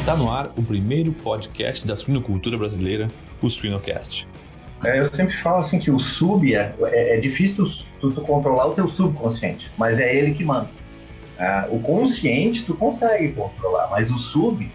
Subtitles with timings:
[0.00, 3.08] Está no ar o primeiro podcast da suinocultura brasileira,
[3.42, 4.26] o Suinocast.
[4.82, 8.68] É, eu sempre falo assim que o sub é, é, é difícil tu, tu, controlar
[8.68, 10.70] o teu subconsciente, mas é ele que manda.
[11.38, 14.70] É, o consciente tu consegue controlar, mas o sub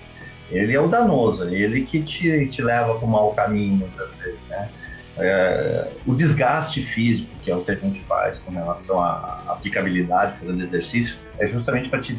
[0.52, 4.39] ele é o danoso, ele que te, te leva para o mau caminho muitas vezes,
[4.48, 4.70] né?
[5.18, 10.38] É, o desgaste físico, que é o que a gente faz com relação à aplicabilidade,
[10.39, 12.15] fazendo exercício, é justamente para te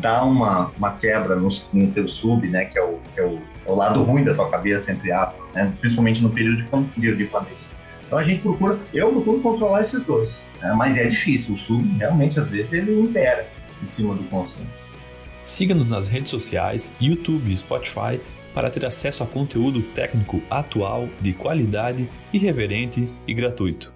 [0.00, 3.38] dar uma, uma quebra no, no teu sub, né, que é, o, que é o,
[3.66, 6.64] é o lado ruim da tua cabeça, entre aspas, né, principalmente no período
[6.96, 7.56] de, de pandemia.
[8.06, 11.82] Então a gente procura, eu procuro controlar esses dois, né, mas é difícil, o sub
[11.98, 13.48] realmente às vezes ele impera
[13.82, 14.70] em cima do consciente.
[15.44, 18.20] Siga-nos nas redes sociais, YouTube e Spotify
[18.52, 23.92] para ter acesso a conteúdo técnico atual, de qualidade, irreverente e gratuito.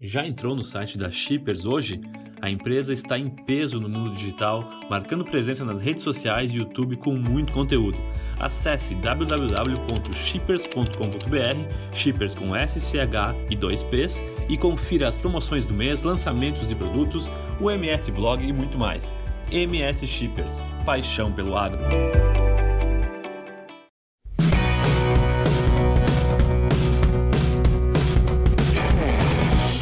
[0.00, 2.00] Já entrou no site da Shippers hoje?
[2.44, 6.98] A empresa está em peso no mundo digital, marcando presença nas redes sociais e YouTube
[6.98, 7.96] com muito conteúdo.
[8.38, 16.74] Acesse www.shippers.com.br, shippers com SCH e 2Ps, e confira as promoções do mês, lançamentos de
[16.74, 19.16] produtos, o MS Blog e muito mais.
[19.50, 21.80] MS Shippers, paixão pelo agro.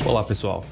[0.06, 0.62] Olá pessoal,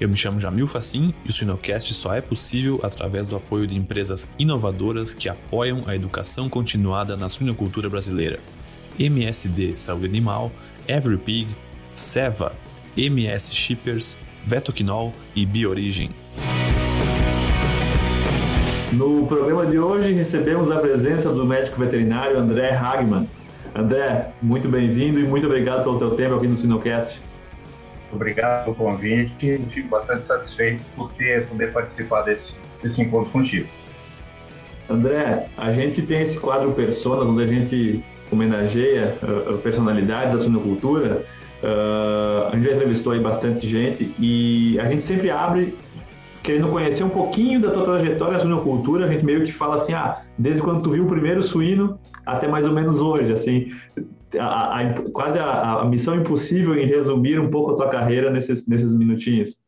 [0.00, 3.76] eu me chamo Jamil Facim e o Sinocast só é possível através do apoio de
[3.76, 8.40] empresas inovadoras que apoiam a educação continuada na suinocultura brasileira.
[8.98, 10.50] MSD Saúde Animal,
[10.88, 11.48] EveryPig,
[11.92, 12.54] Seva,
[12.96, 16.10] MS Shippers, Vetoquinol e Biorigem.
[18.94, 23.28] No programa de hoje recebemos a presença do médico veterinário André Hagman.
[23.74, 27.20] André, muito bem-vindo e muito obrigado pelo teu tempo aqui no Sinocast.
[28.12, 29.58] Obrigado pelo convite.
[29.70, 33.68] Fico bastante satisfeito por ter poder participar desse, desse encontro contigo.
[34.88, 41.24] André, a gente tem esse quadro Persona, onde a gente homenageia uh, personalidades da suinocultura.
[41.62, 45.76] Uh, a gente já entrevistou aí bastante gente e a gente sempre abre
[46.42, 49.04] querendo conhecer um pouquinho da tua trajetória na suinocultura.
[49.04, 52.48] A gente meio que fala assim, ah, desde quando tu viu o primeiro suíno até
[52.48, 53.72] mais ou menos hoje, assim
[54.38, 58.66] a, a, quase a, a, missão impossível em resumir um pouco a tua carreira nesses,
[58.66, 59.62] nesses minutinhos.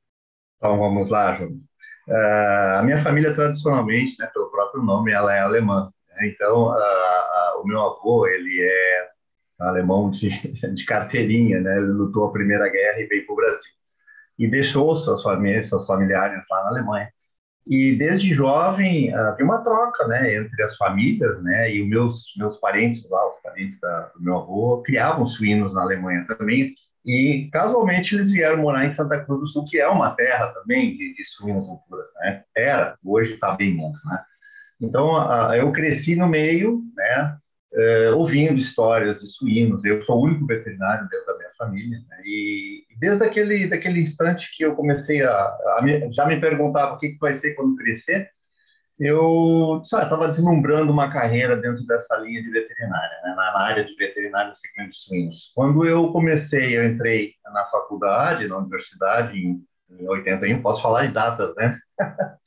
[0.56, 1.60] Então vamos lá, João.
[2.08, 5.90] Uh, a minha família tradicionalmente, né, pelo próprio nome, ela é alemã.
[6.10, 6.28] Né?
[6.28, 9.08] Então uh, uh, o meu avô ele é
[9.58, 10.30] alemão de,
[10.74, 11.76] de carteirinha, né?
[11.78, 13.72] Ele lutou a Primeira Guerra e veio para o Brasil
[14.38, 17.08] e deixou suas famílias, seus familiares lá na Alemanha.
[17.66, 22.56] E desde jovem havia uma troca, né, entre as famílias, né, e os meus meus
[22.56, 26.74] parentes lá, os parentes da, do meu avô, criavam suínos na Alemanha também.
[27.04, 30.96] E casualmente eles vieram morar em Santa Cruz do Sul, que é uma terra também
[30.96, 32.44] de, de suinocultura, né?
[32.56, 34.22] Era, hoje está bem menos, né?
[34.80, 37.36] Então a, eu cresci no meio, né,
[37.74, 39.84] uh, ouvindo histórias de suínos.
[39.84, 41.98] Eu sou o único veterinário dentro da minha família.
[42.08, 42.16] Né?
[42.24, 46.98] E desde aquele, daquele instante que eu comecei a, a me, já me perguntava o
[46.98, 48.30] que, que vai ser quando crescer,
[48.98, 53.34] eu estava deslumbrando uma carreira dentro dessa linha de veterinária, né?
[53.34, 55.52] na, área de veterinária segmento de suínos.
[55.54, 61.12] Quando eu comecei, eu entrei na faculdade, na universidade, em, em 81, posso falar de
[61.12, 61.78] datas, né?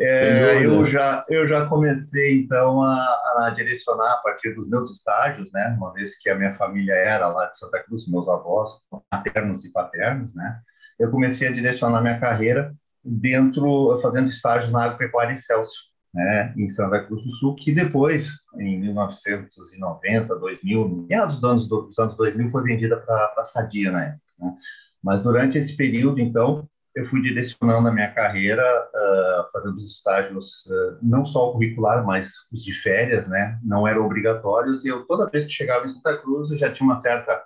[0.00, 0.31] É,
[0.64, 2.96] eu, já, eu já comecei, então, a,
[3.38, 5.74] a, direcionar a partir dos meus estágios, né?
[5.76, 8.70] Uma vez que a minha família era lá de Santa Cruz, meus avós,
[9.10, 10.60] maternos e paternos, né?
[10.98, 12.74] Eu comecei a direcionar minha carreira
[13.04, 16.54] dentro, fazendo estágios na Agropecuária Celso, né?
[16.56, 22.16] Em Santa Cruz do Sul, que depois, em 1990, 2000, meados dos anos, dos anos
[22.16, 24.54] 2000, foi vendida para a Sadia na época, né?
[25.02, 30.66] Mas durante esse período, então, eu fui direcionando a minha carreira, uh, fazendo os estágios,
[30.66, 33.58] uh, não só o curricular, mas os de férias, né?
[33.62, 36.86] Não eram obrigatórios, e eu, toda vez que chegava em Santa Cruz, eu já tinha
[36.86, 37.42] uma certa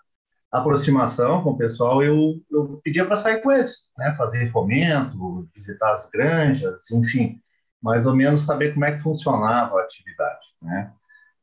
[0.50, 4.14] aproximação com o pessoal, eu, eu pedia para sair com eles, né?
[4.16, 7.40] Fazer fomento, visitar as granjas, enfim,
[7.80, 10.92] mais ou menos saber como é que funcionava a atividade, né?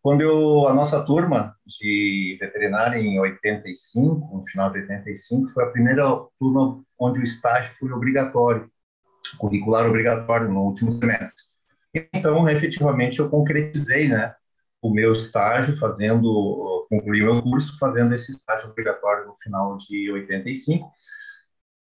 [0.03, 5.69] Quando eu, a nossa turma de veterinária em 85, no final de 85, foi a
[5.69, 6.03] primeira
[6.37, 8.69] turma onde o estágio foi obrigatório,
[9.37, 11.43] curricular obrigatório no último semestre.
[12.13, 14.33] Então, efetivamente, eu concretizei, né,
[14.81, 20.91] o meu estágio fazendo, concluí meu curso fazendo esse estágio obrigatório no final de 85,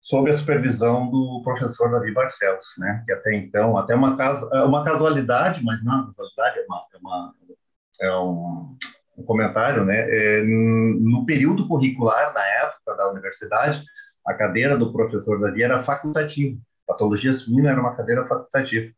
[0.01, 4.85] sob a supervisão do professor Davi Barcelos, né, que até então, até uma, casa, uma
[4.85, 7.35] casualidade, mas não, casualidade é uma, é uma
[8.01, 8.77] é um,
[9.17, 10.01] um comentário, né?
[10.09, 13.83] É, no período curricular da época da universidade,
[14.27, 16.59] a cadeira do professor Davi era facultativa.
[16.87, 18.93] Patologia suína era uma cadeira facultativa.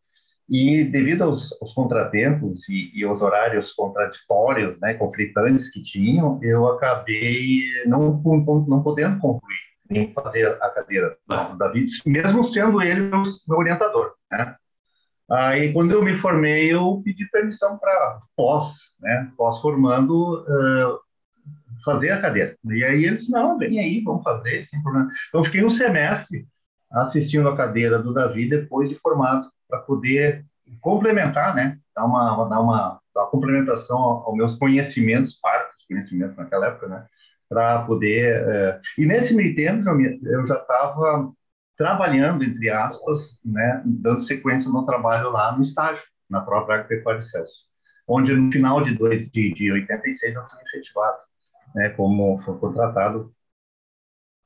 [0.48, 6.66] E devido aos, aos contratempos e, e, aos horários contraditórios, né, conflitantes que tinham, eu
[6.68, 8.22] acabei não,
[8.68, 9.56] não podendo concluir
[9.88, 14.56] nem fazer a cadeira do David, mesmo sendo ele meu, meu orientador, né?
[15.30, 21.00] Aí, quando eu me formei, eu pedi permissão para pós, né, pós-formando, uh,
[21.84, 22.56] fazer a cadeira.
[22.64, 25.08] E aí eles, não, vem aí, vamos fazer, sem problema.
[25.28, 26.46] Então, fiquei um semestre
[26.90, 30.44] assistindo a cadeira do Davi depois de formado, para poder
[30.80, 36.68] complementar, né, dar uma, dar uma, dar uma complementação aos meus conhecimentos, parcos conhecimentos naquela
[36.68, 37.06] época, né,
[37.48, 38.42] para poder...
[38.42, 39.82] Uh, e nesse meio tempo,
[40.24, 41.32] eu já estava
[41.76, 47.64] trabalhando, entre aspas, né, dando sequência no trabalho lá no estágio, na própria Agropecuária Celso,
[48.06, 51.18] onde no final de, dois, de, de 86 eu fui efetivado,
[51.74, 53.34] né, como foi contratado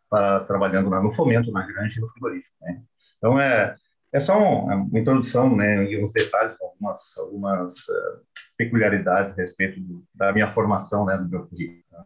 [0.09, 2.55] para trabalhando lá no fomento, na grande e no frigorífico.
[2.63, 2.83] Né.
[3.19, 3.77] Então, é,
[4.13, 8.21] é só uma, uma introdução né, e uns detalhes, algumas, algumas uh,
[8.57, 11.83] peculiaridades a respeito do, da minha formação, né, do meu currículo.
[11.93, 12.05] Né.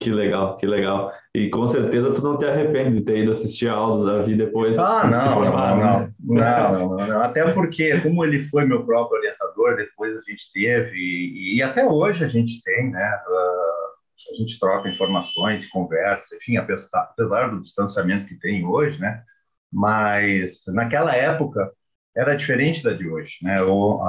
[0.00, 1.12] Que legal, que legal.
[1.32, 4.34] E com certeza tu não te arrepende de ter ido assistir a aula da Davi
[4.34, 4.76] depois.
[4.76, 6.14] Ah, não, formado, não, né?
[6.20, 10.52] não, não, não, não, Até porque, como ele foi meu próprio orientador, depois a gente
[10.52, 13.20] teve, e, e até hoje a gente tem, né?
[13.28, 13.81] Uh,
[14.30, 19.22] a gente troca informações, conversa, enfim, apesar, do distanciamento que tem hoje, né?
[19.72, 21.72] Mas naquela época
[22.14, 23.58] era diferente da de hoje, né?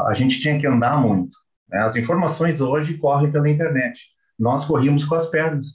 [0.07, 1.37] A gente tinha que andar muito.
[1.69, 1.79] Né?
[1.79, 4.09] As informações hoje correm pela internet.
[4.37, 5.67] Nós corríamos com as pernas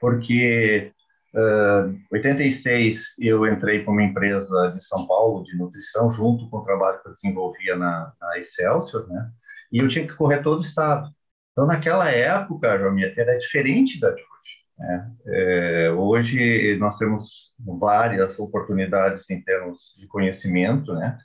[0.00, 0.92] porque
[1.34, 6.64] uh, 86 eu entrei para uma empresa de São Paulo de nutrição junto com o
[6.64, 9.30] trabalho que eu desenvolvia na, na Excelsior, né?
[9.72, 11.08] E eu tinha que correr todo o estado.
[11.54, 14.58] Então naquela época, João, era diferente da de hoje.
[14.78, 15.12] Né?
[15.26, 21.16] É, hoje nós temos várias oportunidades em termos de conhecimento, né?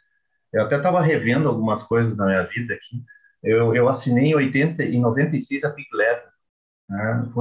[0.53, 3.03] Eu até estava revendo algumas coisas na minha vida aqui.
[3.43, 6.29] Eu, eu assinei em 80 e 96 a Big Letter
[6.89, 7.31] né?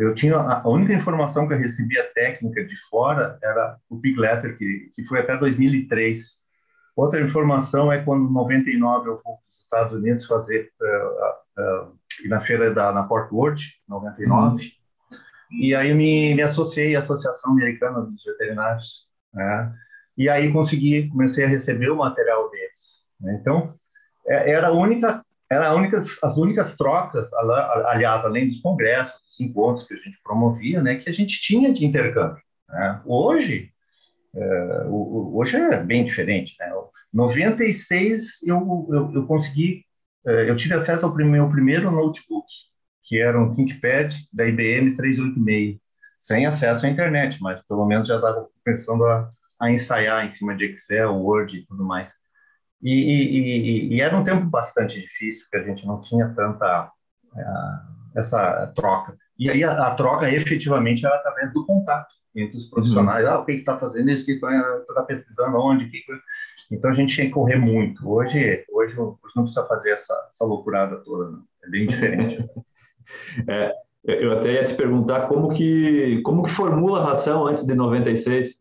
[0.00, 4.56] Eu tinha a única informação que eu recebia técnica de fora era o Big Letter,
[4.56, 6.38] que, que foi até 2003.
[6.96, 12.28] Outra informação é quando, em 99, eu fui para os Estados Unidos fazer uh, uh,
[12.28, 15.18] na feira da na Port Worth, 99, uhum.
[15.60, 19.74] e aí me, me associei à Associação Americana dos Veterinários, né?
[20.16, 23.04] e aí consegui, comecei a receber o material deles.
[23.20, 23.38] Né?
[23.38, 23.74] Então,
[24.26, 29.86] é, era a única eram únicas, as únicas trocas, aliás, além dos congressos, dos encontros
[29.86, 32.42] que a gente promovia, né, que a gente tinha de intercâmbio.
[32.68, 33.00] Né?
[33.04, 33.70] Hoje,
[34.36, 36.54] é, hoje é bem diferente.
[36.60, 36.70] Né?
[37.12, 39.84] 96 eu, eu, eu consegui,
[40.26, 42.46] é, eu tive acesso ao meu primeiro notebook,
[43.02, 45.78] que era um ThinkPad da IBM 386,
[46.18, 49.30] sem acesso à internet, mas pelo menos já estava pensando a,
[49.60, 52.12] a ensaiar em cima de Excel, Word e tudo mais.
[52.82, 58.18] E, e, e, era um tempo bastante difícil, porque a gente não tinha tanta uh,
[58.18, 59.16] essa troca.
[59.38, 63.24] E aí a, a, troca efetivamente era através do contato entre os profissionais.
[63.24, 63.30] Uhum.
[63.30, 64.22] Ah, o que está fazendo isso?
[64.22, 65.56] O que está tá pesquisando?
[65.56, 65.88] Onde?
[65.88, 66.02] Que...
[66.70, 68.08] Então a gente tinha que correr muito.
[68.08, 71.30] Hoje, hoje, hoje não precisa fazer essa, essa loucurada toda.
[71.30, 71.44] Não.
[71.64, 72.48] É bem diferente.
[73.48, 73.72] é,
[74.04, 78.60] eu até ia te perguntar como que, como que formula a ração antes de 96?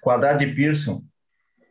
[0.00, 1.02] Quadrado de Pearson.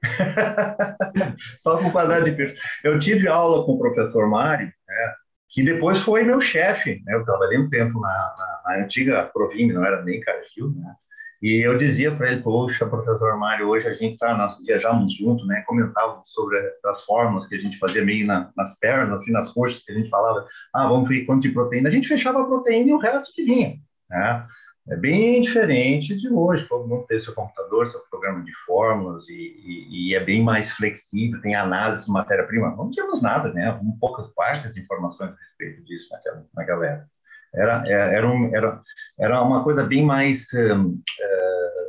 [1.60, 2.56] Só com quadrado de Pearson.
[2.84, 5.14] Eu tive aula com o professor Mário, né,
[5.52, 7.02] que depois foi meu chefe.
[7.06, 10.96] Né, eu trabalhei um tempo na, na, na antiga Provime, não era nem Cargill, né?
[11.42, 15.44] E eu dizia para ele, poxa, professor Mário, hoje a gente tá, nós viajamos junto,
[15.48, 15.64] né?
[15.66, 16.56] Comentávamos sobre
[16.86, 19.96] as fórmulas que a gente fazia meio na, nas pernas, assim, nas coxas, que a
[19.96, 21.90] gente falava, ah, vamos ver quanto de proteína.
[21.90, 23.76] A gente fechava a proteína e o resto que vinha,
[24.08, 24.46] né?
[24.90, 29.34] É bem diferente de hoje, todo mundo tem seu computador, seu programa de fórmulas e,
[29.34, 32.76] e, e é bem mais flexível, tem análise de matéria-prima.
[32.76, 33.72] Não tínhamos nada, né?
[33.84, 37.10] Um poucas poucas informações a respeito disso naquela, naquela época.
[37.54, 38.82] Era, é, era, um, era,
[39.20, 41.02] era uma coisa bem mais, um, uh,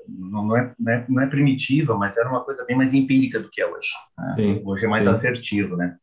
[0.08, 3.48] não, é, não, é, não é primitiva, mas era uma coisa bem mais empírica do
[3.48, 3.88] que é hoje.
[4.18, 4.34] Né?
[4.34, 5.10] Sim, hoje é mais sim.
[5.10, 5.96] assertivo, né?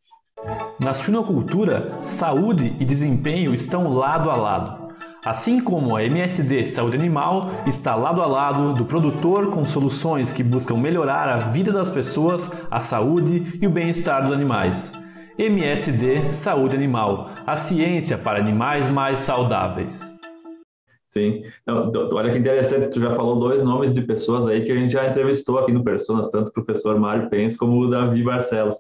[0.80, 4.79] Na suinocultura, saúde e desempenho estão lado a lado.
[5.24, 10.42] Assim como a MSD Saúde Animal está lado a lado do produtor com soluções que
[10.42, 14.94] buscam melhorar a vida das pessoas, a saúde e o bem-estar dos animais.
[15.38, 20.18] MSD Saúde Animal, a ciência para animais mais saudáveis.
[21.06, 24.76] Sim, então, olha que interessante, tu já falou dois nomes de pessoas aí que a
[24.76, 28.78] gente já entrevistou aqui no Personas, tanto o professor Mário Pence como o Davi Barcelos.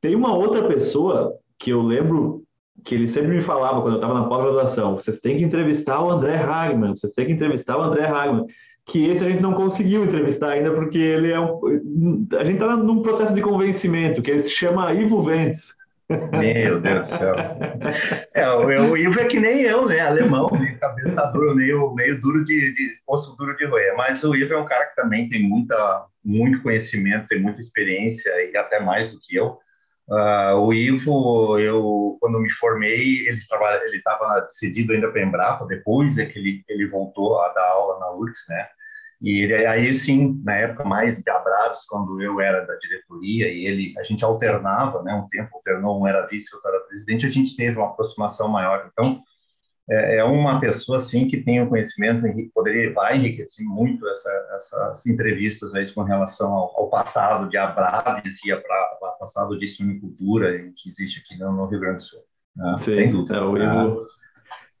[0.00, 2.42] Tem uma outra pessoa que eu lembro
[2.84, 6.10] que ele sempre me falava quando eu estava na pós-graduação, vocês têm que entrevistar o
[6.10, 8.46] André Hagman, vocês têm que entrevistar o André Hagman.
[8.86, 12.26] que esse a gente não conseguiu entrevistar ainda, porque ele é um.
[12.38, 15.74] A gente está num processo de convencimento, que ele se chama Ivo Ventes.
[16.32, 17.34] Meu Deus do céu.
[18.34, 20.00] É, o, Ivo é que nem eu, né?
[20.00, 20.76] Alemão, né?
[20.80, 23.94] cabeça dura, meio, meio duro de, de osso duro de roer.
[23.96, 28.30] Mas o Ivo é um cara que também tem muita, muito conhecimento, tem muita experiência
[28.50, 29.58] e até mais do que eu.
[30.10, 33.38] Uh, o Ivo, eu quando me formei, ele
[33.84, 35.66] ele estava decidido ainda para Embrapa.
[35.66, 38.68] Depois é que ele, ele voltou a dar aula na URGS, né?
[39.22, 43.66] E ele, aí sim, na época mais de Abraves, quando eu era da diretoria e
[43.66, 45.14] ele, a gente alternava, né?
[45.14, 48.88] Um tempo alternou, um era vice, outro era presidente, a gente teve uma aproximação maior.
[48.92, 49.22] Então,
[49.90, 52.22] é, é uma pessoa assim que tem um conhecimento,
[52.54, 58.38] poderia vai enriquecer muito essa, essas entrevistas aí com relação ao, ao passado de Abraves
[58.44, 62.20] e para o passado de suinicultura que existe aqui no, Rio Grande do Sul.
[62.56, 62.76] Né?
[62.78, 63.36] Sim, Sem dúvida.
[63.36, 64.06] É, o Ivo,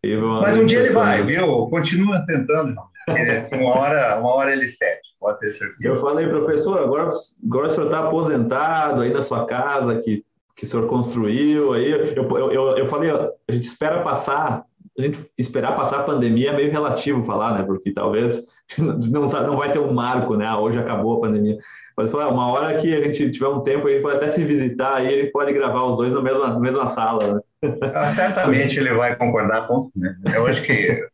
[0.04, 1.66] é Ivo Mas um dia ele vai, viu?
[1.66, 2.76] Continua tentando,
[3.52, 5.76] uma hora, uma hora ele sete, pode ter certeza.
[5.82, 7.10] Eu falei, professor, agora,
[7.44, 10.24] agora o senhor está aposentado aí na sua casa que,
[10.54, 11.72] que o senhor construiu.
[11.72, 14.64] Aí eu, eu, eu, eu falei, a gente espera passar,
[15.00, 17.64] a gente esperar passar a pandemia é meio relativo falar, né?
[17.64, 18.42] Porque talvez
[18.78, 20.46] não, não vai ter um marco, né?
[20.46, 21.58] Ah, hoje acabou a pandemia.
[21.96, 24.96] Mas falar, uma hora que a gente tiver um tempo, gente pode até se visitar
[24.96, 27.70] aí, ele pode gravar os dois na mesma, na mesma sala, né?
[27.94, 30.16] Ah, certamente ele vai concordar com né?
[30.34, 31.04] Eu acho que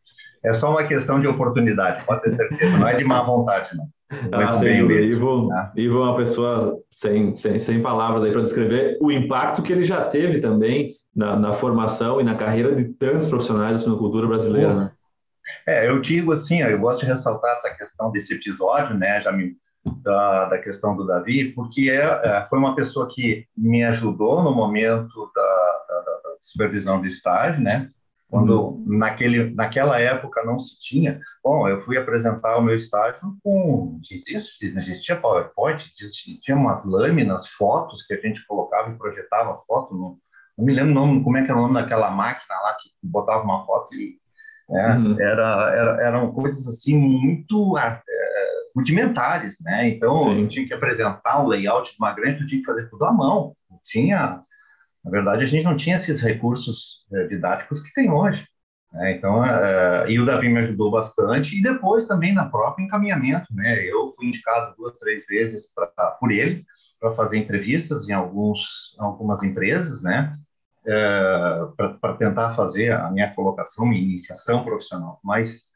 [0.45, 2.77] é só uma questão de oportunidade, pode ter certeza.
[2.77, 3.85] Não é de má vontade, não.
[4.31, 5.01] Ah, sem dúvida.
[5.01, 5.71] Ivo, ah.
[5.75, 9.83] Ivo é uma pessoa sem, sem, sem palavras aí para descrever o impacto que ele
[9.83, 14.73] já teve também na, na, formação e na carreira de tantos profissionais da suinocultura brasileira,
[14.73, 14.91] né?
[15.65, 19.55] É, eu digo assim, eu gosto de ressaltar essa questão desse episódio, né, já me,
[20.03, 24.53] da, da questão do Davi, porque é, é, foi uma pessoa que me ajudou no
[24.53, 27.87] momento da, da, da supervisão do estágio, né,
[28.29, 28.85] quando uhum.
[28.85, 31.19] naquele, naquela época não se tinha.
[31.43, 33.99] Bom, eu fui apresentar o meu estágio com.
[34.11, 39.93] Existe, não existia PowerPoint, existia umas lâminas, fotos que a gente colocava e projetava foto.
[39.93, 40.19] No,
[40.57, 43.43] não me lembro nome, como é que era o nome daquela máquina lá que botava
[43.43, 44.17] uma foto e.
[44.69, 45.21] É, uhum.
[45.21, 48.01] era, era, eram coisas assim muito é,
[48.75, 49.87] rudimentares, né?
[49.87, 50.41] Então, Sim.
[50.41, 53.13] eu tinha que apresentar o layout de uma grande, eu tinha que fazer tudo à
[53.13, 53.55] mão.
[53.85, 54.43] Tinha
[55.07, 58.45] na verdade, a gente não tinha esses recursos é, didáticos que tem hoje.
[58.91, 59.13] Né?
[59.13, 63.47] Então, é, e o Davi me ajudou bastante, e depois também na própria encaminhamento.
[63.53, 63.85] Né?
[63.85, 65.87] Eu fui indicado duas, três vezes pra,
[66.19, 66.65] por ele
[66.99, 70.33] para fazer entrevistas em alguns, algumas empresas, né?
[70.85, 71.59] É,
[72.01, 75.19] para tentar fazer a minha colocação, minha iniciação profissional.
[75.23, 75.67] Mas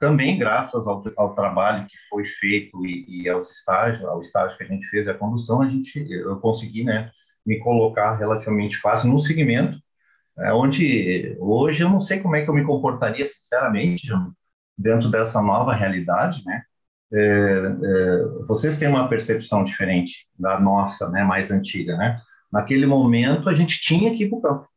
[0.00, 4.64] também graças ao, ao trabalho que foi feito e, e, aos estágios, ao estágio que
[4.64, 7.10] a gente fez, a condução, a gente, eu consegui, né?
[7.44, 9.78] Me colocar relativamente fácil no segmento,
[10.38, 14.08] é, onde hoje eu não sei como é que eu me comportaria, sinceramente,
[14.76, 16.62] dentro dessa nova realidade, né?
[17.12, 22.20] É, é, vocês têm uma percepção diferente da nossa, né, mais antiga, né?
[22.50, 24.68] Naquele momento a gente tinha que ir para o campo,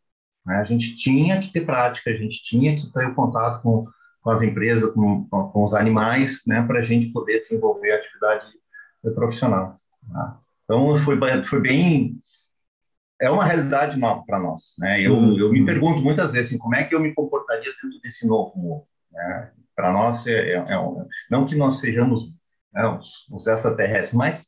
[0.45, 0.57] né?
[0.57, 3.83] a gente tinha que ter prática, a gente tinha que ter contato com,
[4.21, 8.45] com as empresas, com, com, os animais, né, para a gente poder desenvolver a atividade
[9.13, 9.79] profissional.
[10.07, 10.33] Né?
[10.63, 12.17] Então foi, foi bem
[13.25, 15.01] é uma realidade nova para nós, né?
[15.01, 15.37] Eu, uhum.
[15.37, 18.55] eu me pergunto muitas vezes assim, como é que eu me comportaria dentro desse novo
[18.55, 19.51] mundo, né?
[19.75, 22.31] Para nós é, é, é um, não que nós sejamos
[22.71, 24.47] né, os, os, extraterrestres, mas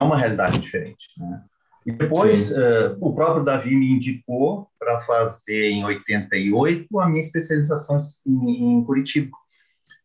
[0.00, 1.42] é uma realidade diferente, né?
[1.84, 7.98] E depois uh, o próprio Davi me indicou para fazer em 88 a minha especialização
[8.26, 9.36] em, em Curitiba.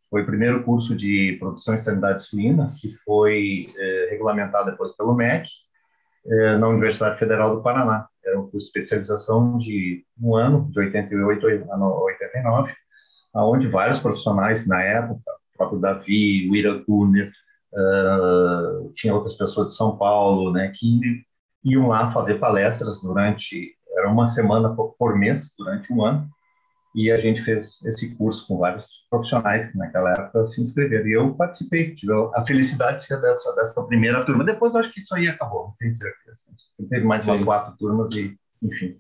[0.10, 5.16] Foi o primeiro curso de produção e sanidade suína que foi uh, regulamentado depois pelo
[5.16, 5.48] MEC
[6.26, 8.08] é, na Universidade Federal do Paraná.
[8.24, 12.74] Era um curso de especialização de um ano, de 88 a 89,
[13.36, 15.22] onde vários profissionais na época,
[15.54, 17.32] o próprio Davi, o Ira Kuhner,
[17.74, 21.24] uh, tinha outras pessoas de São Paulo, né, que
[21.64, 26.30] iam lá fazer palestras durante, era uma semana por mês, durante um ano,
[26.94, 31.08] e a gente fez esse curso com vários profissionais que naquela época se inscreveram.
[31.08, 34.44] E eu participei, tive a felicidade de ser dessa, dessa primeira turma.
[34.44, 36.42] Depois acho que isso aí acabou, não tenho certeza.
[36.90, 37.32] Teve mais Sim.
[37.32, 38.98] umas quatro turmas e, enfim.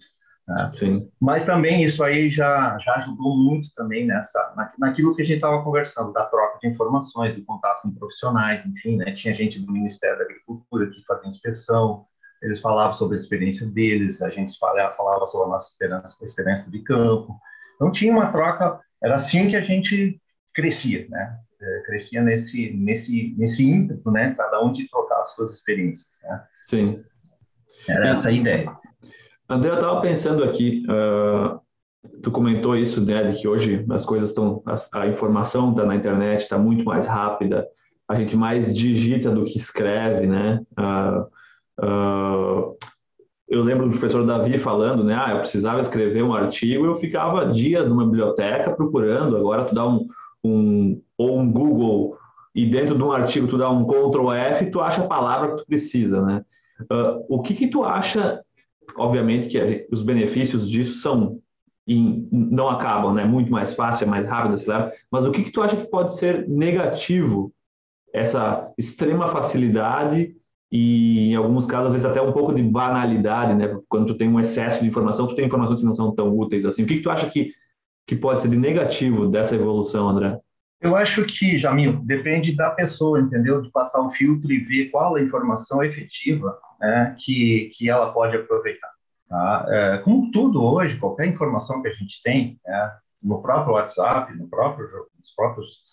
[0.47, 0.69] Né?
[0.73, 1.11] Sim.
[1.19, 5.35] Mas também isso aí já, já ajudou muito também nessa, na, naquilo que a gente
[5.35, 9.11] estava conversando, da troca de informações, do contato com profissionais, enfim, né?
[9.13, 12.05] Tinha gente do Ministério da Agricultura que fazia inspeção,
[12.41, 16.71] eles falavam sobre a experiência deles, a gente falava, falava sobre a nossa experiência, experiência
[16.71, 17.39] de campo,
[17.81, 20.21] então tinha uma troca, era assim que a gente
[20.53, 21.39] crescia, né?
[21.59, 24.35] É, crescia nesse nesse nesse ímpeto, né?
[24.37, 26.11] Cada um de trocar as suas experiências.
[26.23, 26.43] Né?
[26.65, 27.03] Sim.
[27.89, 28.71] Era essa a ideia.
[29.49, 31.59] André, eu estava pensando aqui, uh,
[32.21, 36.41] tu comentou isso, né, que hoje as coisas estão, a, a informação está na internet,
[36.41, 37.67] está muito mais rápida,
[38.07, 40.61] a gente mais digita do que escreve, né?
[40.79, 42.77] Uh, uh,
[43.51, 45.13] eu lembro do professor Davi falando, né?
[45.13, 49.35] Ah, eu precisava escrever um artigo, eu ficava dias numa biblioteca procurando.
[49.35, 50.07] Agora tu dá um,
[50.41, 52.17] um ou um Google
[52.55, 55.57] e dentro de um artigo tu dá um Ctrl F, tu acha a palavra que
[55.57, 56.45] tu precisa, né?
[56.83, 58.41] Uh, o que que tu acha?
[58.95, 61.37] Obviamente que os benefícios disso são
[61.85, 63.25] em, não acabam, né?
[63.25, 64.93] Muito mais fácil, é mais rápido, acelera.
[65.11, 67.51] Mas o que que tu acha que pode ser negativo
[68.13, 70.37] essa extrema facilidade
[70.71, 73.77] e em alguns casos às vezes até um pouco de banalidade, né?
[73.89, 76.65] Quando tu tem um excesso de informação, tu tem informações que não são tão úteis
[76.65, 76.83] assim.
[76.83, 77.53] O que, que tu acha que
[78.07, 80.37] que pode ser de negativo dessa evolução, André?
[80.81, 83.61] Eu acho que, Jamil, depende da pessoa, entendeu?
[83.61, 88.35] De passar o filtro e ver qual a informação efetiva né, que, que ela pode
[88.35, 88.89] aproveitar.
[89.29, 89.65] Tá?
[89.69, 94.49] É, como tudo hoje, qualquer informação que a gente tem, né, no próprio WhatsApp, no
[94.49, 94.87] próprio,
[95.17, 95.83] nos próprios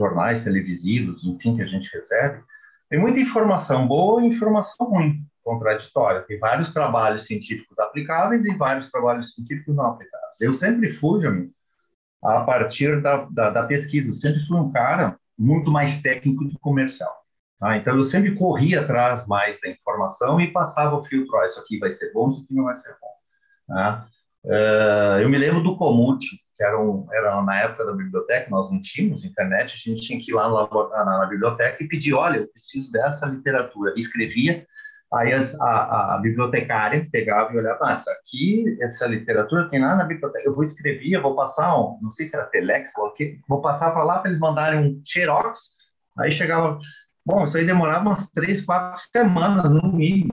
[0.00, 2.42] jornais televisivos, enfim, que a gente recebe,
[2.88, 6.22] tem muita informação boa e informação ruim, contraditória.
[6.22, 10.40] Tem vários trabalhos científicos aplicáveis e vários trabalhos científicos não aplicáveis.
[10.40, 11.50] Eu sempre fui, Jamil,
[12.22, 14.10] a partir da, da, da, pesquisa.
[14.10, 17.14] Eu sempre fui um cara muito mais técnico do comercial.
[17.58, 17.76] Tá?
[17.76, 21.78] Então, eu sempre corria atrás mais da informação e passava o filtro, oh, isso aqui
[21.78, 23.74] vai ser bom, isso aqui não vai ser bom.
[23.74, 24.06] Tá?
[24.44, 28.68] Uh, eu me lembro do Comute, que era, um, era na época da biblioteca, nós
[28.68, 32.12] não tínhamos internet, a gente tinha que ir lá na, na, na biblioteca e pedir,
[32.12, 33.94] olha, eu preciso dessa literatura.
[33.96, 34.66] escrevia
[35.12, 39.96] Aí a, a, a, bibliotecária pegava e olhava, ah, isso aqui, essa literatura tem lá
[39.96, 40.46] na biblioteca.
[40.46, 43.38] Eu vou escrever, eu vou passar um, não sei se era Telex ou o quê,
[43.48, 45.76] vou passar para lá para eles mandarem um xerox.
[46.18, 46.78] Aí chegava,
[47.24, 50.32] bom, isso aí demorava umas três, quatro semanas no mínimo.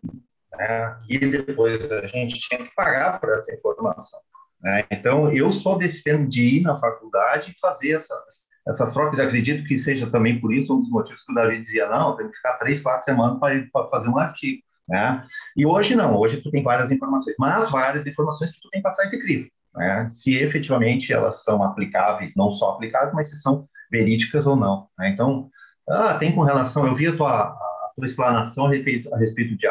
[0.57, 0.97] Né?
[1.07, 4.19] E depois a gente tinha que pagar por essa informação.
[4.61, 4.85] Né?
[4.91, 9.19] Então, eu sou desse tempo de ir na faculdade e fazer essas, essas trocas.
[9.19, 12.29] Acredito que seja também por isso um dos motivos que o Davi dizia: não, tem
[12.29, 14.61] que ficar três, quatro semanas para fazer um artigo.
[14.87, 15.23] Né?
[15.57, 18.87] E hoje não, hoje tu tem várias informações, mas várias informações que tu tem que
[18.87, 20.07] passar esse crivo, né?
[20.09, 24.87] Se efetivamente elas são aplicáveis, não só aplicáveis, mas se são verídicas ou não.
[24.99, 25.09] Né?
[25.09, 25.49] Então,
[25.89, 29.57] ah, tem com relação, eu vi a tua, a tua explanação a respeito, a respeito
[29.57, 29.67] de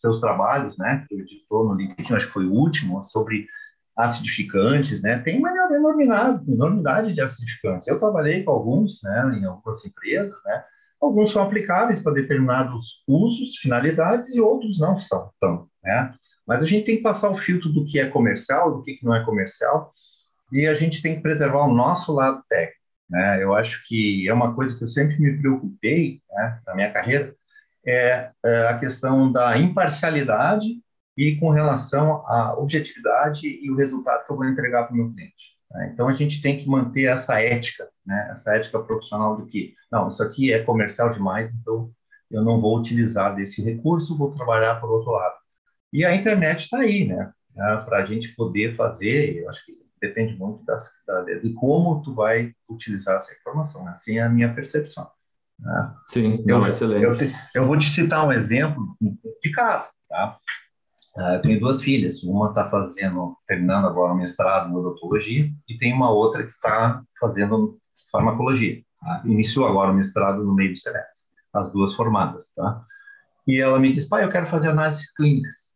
[0.00, 1.04] teus trabalhos, né?
[1.08, 3.48] Que tu editou no LinkedIn, acho que foi o último, sobre
[3.96, 5.18] acidificantes, né?
[5.18, 7.86] Tem uma enormidade, enormidade de acidificantes.
[7.86, 10.64] Eu trabalhei com alguns, né, em algumas empresas, né?
[11.00, 16.14] Alguns são aplicáveis para determinados usos, finalidades, e outros não são tão, né?
[16.46, 19.14] Mas a gente tem que passar o filtro do que é comercial, do que não
[19.14, 19.92] é comercial,
[20.52, 23.42] e a gente tem que preservar o nosso lado técnico, né?
[23.42, 27.34] Eu acho que é uma coisa que eu sempre me preocupei, né, na minha carreira,
[27.86, 30.83] é, é a questão da imparcialidade
[31.16, 35.12] e com relação à objetividade e o resultado que eu vou entregar para o meu
[35.12, 35.54] cliente.
[35.70, 35.90] Né?
[35.92, 38.30] Então, a gente tem que manter essa ética, né?
[38.32, 41.90] essa ética profissional de que, não, isso aqui é comercial demais, então
[42.30, 45.36] eu não vou utilizar desse recurso, vou trabalhar por outro lado.
[45.92, 47.32] E a internet está aí, né?
[47.54, 52.12] Para a gente poder fazer, eu acho que depende muito das, da, de como tu
[52.12, 53.84] vai utilizar essa informação.
[53.84, 53.92] Né?
[53.92, 55.08] Assim é a minha percepção.
[55.58, 55.94] Né?
[56.08, 57.04] Sim, eu, excelente.
[57.54, 58.96] Eu, eu, vou te citar um exemplo
[59.40, 60.36] de casa, tá?
[61.16, 65.78] Uh, eu tenho duas filhas, uma está fazendo, terminando agora o mestrado em odontologia e
[65.78, 67.78] tem uma outra que está fazendo
[68.10, 68.82] farmacologia.
[69.00, 69.22] Tá?
[69.24, 72.82] Iniciou agora o mestrado no meio do semestre, as duas formadas, tá?
[73.46, 75.70] E ela me diz, pai, eu quero fazer análises clínicas.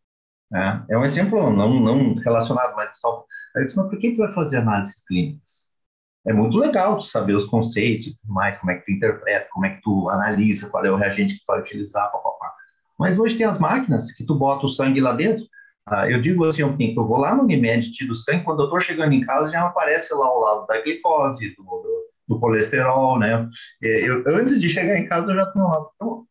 [0.53, 3.25] É, é um exemplo não, não relacionado, mas só...
[3.55, 5.69] Eu disse, mas por que tu vai fazer análises clínicas?
[6.27, 9.49] É muito legal tu saber os conceitos e tudo mais, como é que tu interpreta,
[9.53, 12.53] como é que tu analisa, qual é o reagente que tu vai utilizar, papapá.
[12.99, 15.45] Mas hoje tem as máquinas que tu bota o sangue lá dentro.
[15.87, 19.13] Ah, eu digo assim, eu vou lá no Unimed, tiro sangue, quando eu estou chegando
[19.13, 23.49] em casa já aparece lá o lado da glicose, do, do, do colesterol, né?
[23.81, 25.87] Eu, antes de chegar em casa eu já tenho lá.
[25.95, 26.27] Então,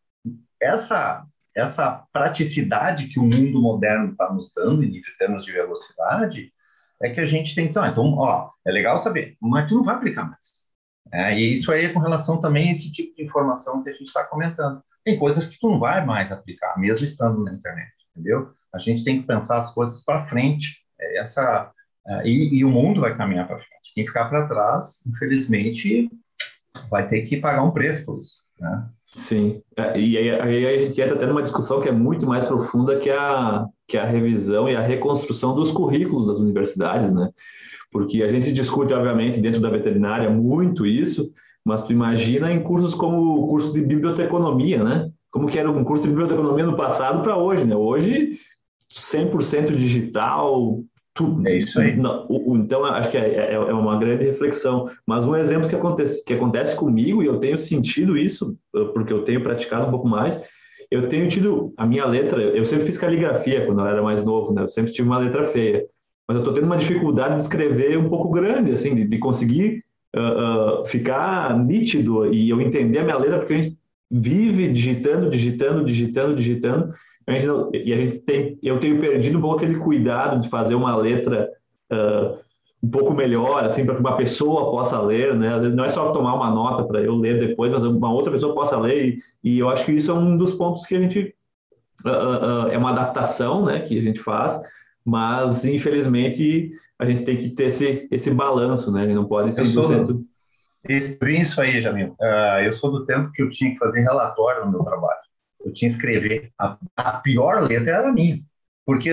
[0.62, 1.26] essa,
[1.56, 6.54] essa praticidade que o mundo moderno está nos dando em termos de velocidade,
[7.02, 9.84] é que a gente tem que ah, então, ó, é legal saber, mas tu não
[9.84, 10.68] vai aplicar mais.
[11.12, 13.94] É, e isso aí é com relação também a esse tipo de informação que a
[13.94, 17.94] gente está comentando tem coisas que tu não vai mais aplicar, mesmo estando na internet,
[18.12, 18.50] entendeu?
[18.74, 20.80] A gente tem que pensar as coisas para frente.
[21.00, 21.72] É essa
[22.06, 23.94] é, e, e, o mundo vai caminhar para frente.
[23.96, 26.10] Quem ficar para trás, infelizmente,
[26.90, 28.36] vai ter que pagar um preço por isso.
[28.60, 28.90] Né?
[29.06, 32.44] Sim, é, e aí, aí, a gente entra até numa discussão que é muito mais
[32.44, 37.30] profunda que a, que a revisão e a reconstrução dos currículos das universidades, né?
[37.94, 41.32] Porque a gente discute, obviamente, dentro da veterinária muito isso,
[41.68, 45.12] mas tu imagina em cursos como o curso de biblioteconomia, né?
[45.30, 47.76] Como que era um curso de biblioteconomia no passado para hoje, né?
[47.76, 48.40] Hoje,
[48.94, 50.80] 100% digital,
[51.14, 51.96] Tu, é isso aí.
[51.98, 54.90] Não, então, acho que é, é, é, uma grande reflexão.
[55.06, 58.56] Mas um exemplo que acontece, que acontece comigo, e eu tenho sentido isso,
[58.94, 60.40] porque eu tenho praticado um pouco mais,
[60.92, 64.54] eu tenho tido a minha letra, eu sempre fiz caligrafia quando eu era mais novo,
[64.54, 64.62] né?
[64.62, 65.86] Eu sempre tive uma letra feia.
[66.28, 69.84] Mas eu estou tendo uma dificuldade de escrever um pouco grande, assim, de, de conseguir
[70.18, 73.78] uh, ficar nítido e eu entender a minha letra, porque a gente
[74.10, 76.94] vive digitando, digitando, digitando, digitando,
[77.28, 80.50] a gente não, e a gente tem, eu tenho perdido um pouco aquele cuidado de
[80.50, 81.50] fazer uma letra
[81.92, 82.38] uh,
[82.82, 85.54] um pouco melhor, assim, para que uma pessoa possa ler, né?
[85.54, 88.32] Às vezes não é só tomar uma nota para eu ler depois, mas uma outra
[88.32, 89.20] pessoa possa ler.
[89.44, 91.36] E, e, eu acho que isso é um dos pontos que a gente
[92.06, 94.60] uh, uh, é uma adaptação, né, que a gente faz,
[95.04, 99.04] mas infelizmente a gente tem que ter esse esse balanço, né?
[99.04, 100.24] Ele não pode ser 100%.
[100.90, 102.16] Isso aí, Jamil.
[102.20, 105.28] Uh, eu sou do tempo que eu tinha que fazer relatório no meu trabalho
[105.68, 106.52] eu tinha que escrever.
[106.58, 108.42] A, a pior letra era a minha.
[108.86, 109.10] Porque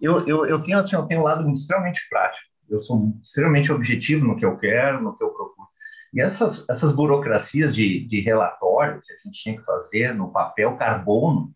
[0.00, 2.46] eu, eu, eu, tenho, assim, eu tenho um lado extremamente prático.
[2.68, 5.68] Eu sou extremamente objetivo no que eu quero, no que eu procuro.
[6.12, 10.76] E essas, essas burocracias de, de relatório que a gente tinha que fazer no papel
[10.76, 11.52] carbono,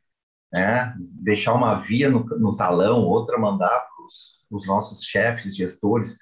[0.53, 0.95] né?
[0.99, 3.87] deixar uma via no, no talão, outra mandar
[4.51, 6.17] os nossos chefes, gestores,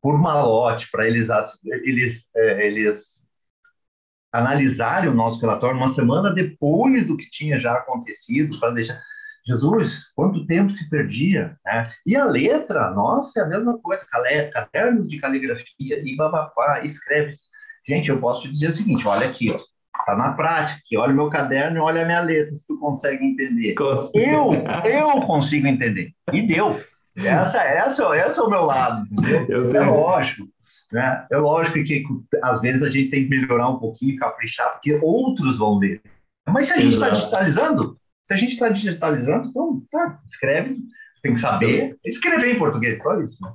[0.00, 1.28] por malote, para eles,
[1.64, 3.16] eles, é, eles
[4.32, 9.00] analisarem o nosso relatório uma semana depois do que tinha já acontecido, para deixar.
[9.46, 11.92] Jesus, quanto tempo se perdia, né?
[12.04, 14.04] E a letra, nossa, é a mesma coisa,
[14.52, 17.32] cadernos de caligrafia e babapá, escreve.
[17.86, 19.58] Gente, eu posso te dizer o seguinte, olha aqui, ó,
[20.04, 22.76] tá na prática, aqui, olha o meu caderno e olha a minha letra, se tu
[22.78, 23.74] consegue entender.
[24.12, 24.52] Eu,
[24.84, 26.12] eu consigo entender.
[26.32, 26.80] E deu.
[27.16, 29.74] Essa, essa, esse é o meu lado, entendeu?
[29.74, 30.46] É lógico.
[30.92, 31.26] Né?
[31.30, 32.04] É lógico que
[32.42, 36.00] às vezes a gente tem que melhorar um pouquinho, caprichar, porque outros vão ler.
[36.48, 40.76] Mas se a gente está digitalizando, se a gente está digitalizando, então tá, escreve,
[41.22, 43.42] tem que saber escrever em português, só isso.
[43.42, 43.52] Né?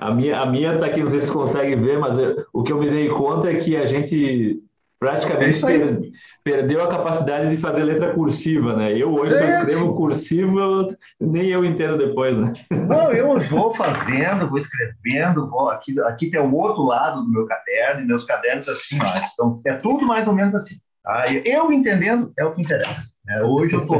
[0.00, 2.72] A minha, a minha tá aqui, não sei se consegue ver, mas eu, o que
[2.72, 4.62] eu me dei conta é que a gente
[5.04, 6.00] praticamente per,
[6.42, 8.96] perdeu a capacidade de fazer letra cursiva, né?
[8.96, 12.54] Eu hoje é só escrevo cursivo, nem eu entendo depois, né?
[12.70, 17.46] Não, eu vou fazendo, vou escrevendo, vou aqui, aqui tem o outro lado do meu
[17.46, 20.76] caderno, e meus cadernos assim, ó, estão, é tudo mais ou menos assim.
[21.02, 21.24] Tá?
[21.44, 23.12] Eu entendendo é o que interessa.
[23.26, 23.42] Né?
[23.42, 23.96] Hoje eu tô,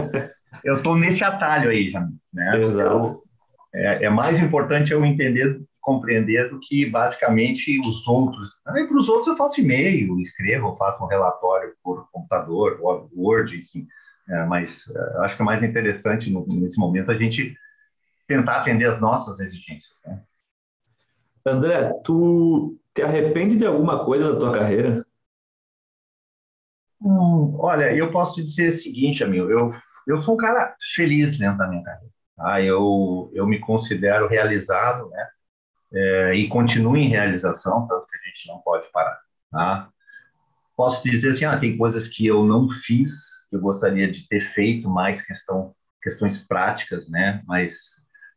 [0.64, 2.00] eu tô nesse atalho aí já,
[2.32, 2.62] né?
[2.62, 2.80] Exato.
[2.80, 3.22] Eu,
[3.74, 8.60] é, é mais importante eu entender compreender do que basicamente os outros.
[8.64, 12.80] Para os outros eu faço e-mail, escrevo, faço um relatório por computador,
[13.14, 13.86] Word, assim.
[14.26, 17.54] É, mas é, acho que é mais interessante no, nesse momento a gente
[18.26, 20.00] tentar atender as nossas exigências.
[20.06, 20.22] Né?
[21.46, 25.06] André, tu te arrepende de alguma coisa da tua carreira?
[27.02, 29.70] Hum, olha, eu posso te dizer o seguinte, amigo, eu,
[30.06, 32.14] eu sou um cara feliz dentro da minha carreira.
[32.34, 32.62] Tá?
[32.62, 35.28] Eu, eu me considero realizado, né?
[35.94, 39.20] É, e continue em realização, tanto que a gente não pode parar.
[39.50, 39.88] Tá?
[40.76, 43.12] Posso dizer assim, ah, tem coisas que eu não fiz,
[43.48, 47.42] que eu gostaria de ter feito, mais questão, questões práticas, né?
[47.46, 47.74] Mas,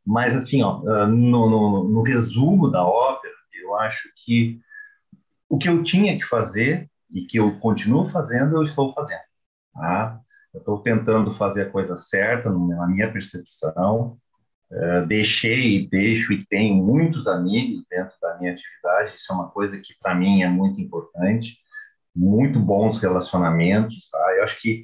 [0.05, 4.59] mas assim, ó, ah, no, no, no resumo da ópera, eu acho que
[5.49, 9.21] o que eu tinha que fazer e que eu continuo fazendo, eu estou fazendo.
[9.73, 10.19] Tá?
[10.53, 14.17] Eu estou tentando fazer a coisa certa, na minha percepção,
[14.69, 19.49] Uh, deixei e deixo e tenho muitos amigos dentro da minha atividade, isso é uma
[19.49, 21.57] coisa que para mim é muito importante,
[22.13, 24.35] muito bons relacionamentos, tá?
[24.35, 24.83] Eu acho que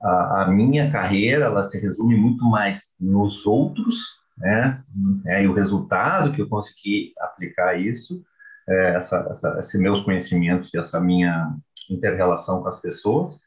[0.00, 3.96] a, a, minha carreira, ela se resume muito mais nos outros,
[4.38, 4.82] né?
[5.26, 8.22] É, e o resultado que eu consegui aplicar isso,
[8.68, 11.52] é, essa, essa, esses meus conhecimentos e essa minha
[11.90, 13.40] interrelação com as pessoas,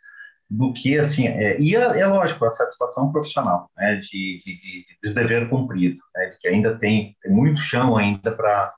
[0.49, 4.85] do que assim é, e é, é, lógico a satisfação profissional né, de, de, de,
[5.03, 8.73] de dever cumprido né, de que ainda tem, tem muito chão ainda para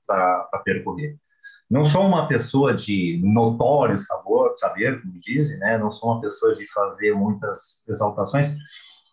[0.65, 1.15] percorrer.
[1.69, 6.55] Não sou uma pessoa de notório sabor saber como dizem né não sou uma pessoa
[6.55, 8.53] de fazer muitas exaltações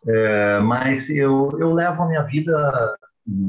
[0.07, 2.97] é, mas eu eu levo a minha vida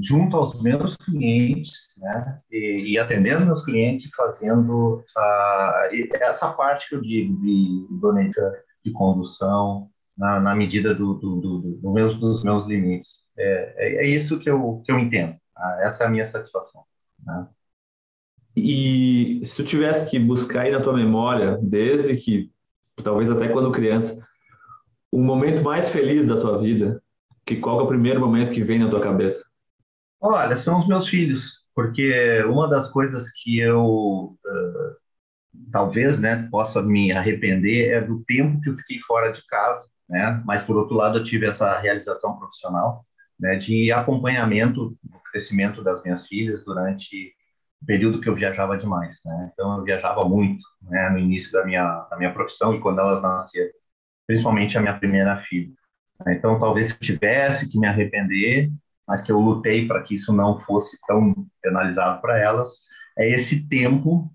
[0.02, 6.96] junto aos meus clientes, né, e, e atendendo meus clientes, fazendo uh, essa parte que
[6.96, 7.96] eu digo de, de
[8.90, 13.18] de condução na, na medida do, do, do, do, meus, dos meus limites.
[13.38, 15.36] É, é, é, isso que eu, que eu entendo.
[15.56, 15.80] Tá?
[15.82, 16.84] Essa é a minha satisfação.
[17.26, 17.48] Né?
[18.56, 22.52] E se tu tivesse que buscar aí na tua memória, desde que,
[23.04, 24.20] talvez até quando criança,
[25.12, 27.02] o momento mais feliz da tua vida,
[27.46, 29.44] que qual é o primeiro momento que vem na tua cabeça?
[30.20, 34.96] Olha, são os meus filhos, porque uma das coisas que eu uh,
[35.72, 40.42] talvez, né, possa me arrepender é do tempo que eu fiquei fora de casa, né?
[40.46, 43.06] Mas por outro lado eu tive essa realização profissional,
[43.40, 47.34] né, de acompanhamento do crescimento das minhas filhas durante
[47.82, 49.52] o período que eu viajava demais, né?
[49.54, 53.22] Então eu viajava muito, né, no início da minha da minha profissão e quando elas
[53.22, 53.72] nasceram,
[54.28, 55.74] principalmente a minha primeira filha.
[56.28, 58.70] Então talvez eu tivesse que me arrepender,
[59.08, 62.88] mas que eu lutei para que isso não fosse tão penalizado para elas.
[63.18, 64.32] É esse tempo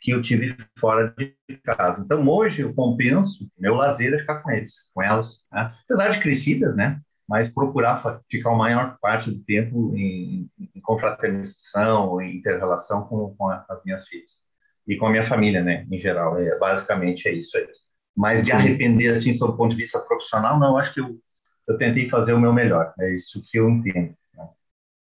[0.00, 1.34] que eu tive fora de
[1.64, 2.02] casa.
[2.02, 5.72] Então hoje eu compenso meu lazer é ficar com eles, com elas, né?
[5.84, 7.00] apesar de crescidas, né?
[7.28, 13.50] mas procurar ficar a maior parte do tempo em, em confraternização, em inter-relação com, com,
[13.50, 14.38] as minhas filhas
[14.86, 16.38] e com a minha família, né, em geral.
[16.38, 17.68] É, basicamente é isso aí.
[18.16, 18.56] Mas de Sim.
[18.56, 21.20] arrepender, assim, do ponto de vista profissional, não, acho que eu,
[21.68, 22.94] eu tentei fazer o meu melhor.
[22.98, 24.16] É isso que eu entendo.
[24.34, 24.48] Né?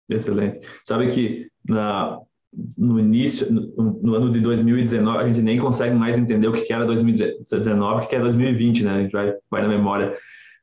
[0.10, 0.68] Excelente.
[0.84, 2.20] Sabe que na,
[2.78, 6.74] no início, no, no, ano de 2019, a gente nem consegue mais entender o que
[6.74, 8.92] era 2019, o que era 2020, né?
[8.92, 10.18] A gente vai, vai na memória.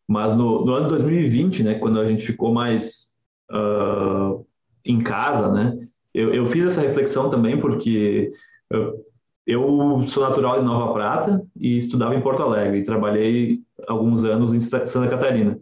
[0.08, 3.08] Mas no, no ano 2020, né, quando a gente ficou mais
[3.50, 4.44] uh,
[4.84, 5.76] em casa, né,
[6.14, 8.32] eu, eu, fiz essa reflexão também porque
[8.70, 9.04] eu,
[9.46, 14.54] eu, sou natural de Nova Prata e estudava em Porto Alegre e trabalhei alguns anos
[14.54, 15.58] em Santa Catarina.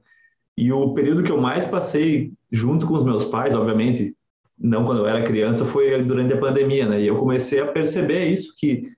[0.56, 4.13] E o período que eu mais passei junto com os meus pais, obviamente,
[4.58, 7.00] não quando eu era criança, foi durante a pandemia, né?
[7.00, 8.88] E eu comecei a perceber isso que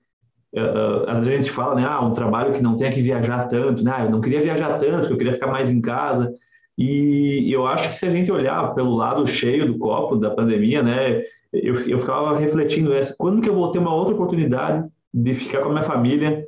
[0.55, 3.91] uh, a gente fala, né, ah, um trabalho que não tenha que viajar tanto, né,
[3.95, 6.33] ah, eu não queria viajar tanto, eu queria ficar mais em casa,
[6.77, 10.83] e eu acho que se a gente olhar pelo lado cheio do copo da pandemia,
[10.83, 15.33] né, eu, eu ficava refletindo essa, quando que eu vou ter uma outra oportunidade de
[15.33, 16.45] ficar com a minha família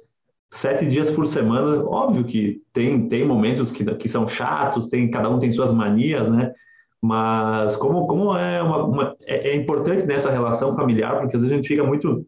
[0.52, 1.84] sete dias por semana?
[1.84, 6.30] Óbvio que tem, tem momentos que, que são chatos, tem, cada um tem suas manias,
[6.30, 6.52] né,
[7.02, 11.52] mas como, como é, uma, uma é, é importante nessa relação familiar, porque às vezes
[11.52, 12.26] a gente fica muito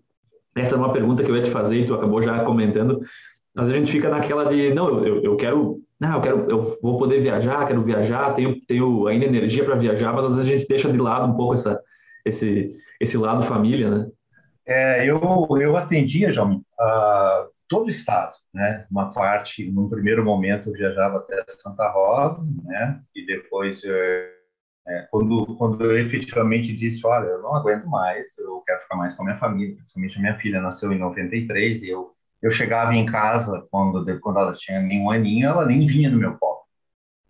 [0.56, 3.02] essa é uma pergunta que eu ia te fazer e tu acabou já comentando.
[3.56, 6.78] Às vezes a gente fica naquela de, não, eu, eu quero, não, eu quero, eu
[6.82, 10.58] vou poder viajar, quero viajar, tenho, tenho ainda energia para viajar, mas às vezes a
[10.58, 11.80] gente deixa de lado um pouco essa,
[12.26, 14.08] esse, esse lado família, né?
[14.66, 18.86] É, eu, eu atendia, João, uh, todo o estado, né?
[18.92, 23.02] Uma parte, num primeiro momento, eu viajava até Santa Rosa, né?
[23.16, 23.96] E depois eu
[24.88, 29.14] é, quando, quando eu efetivamente disse, olha, eu não aguento mais, eu quero ficar mais
[29.14, 32.94] com a minha família, principalmente a minha filha nasceu em 93 e eu, eu chegava
[32.96, 36.62] em casa, quando, quando ela tinha nem um aninho, ela nem vinha no meu colo.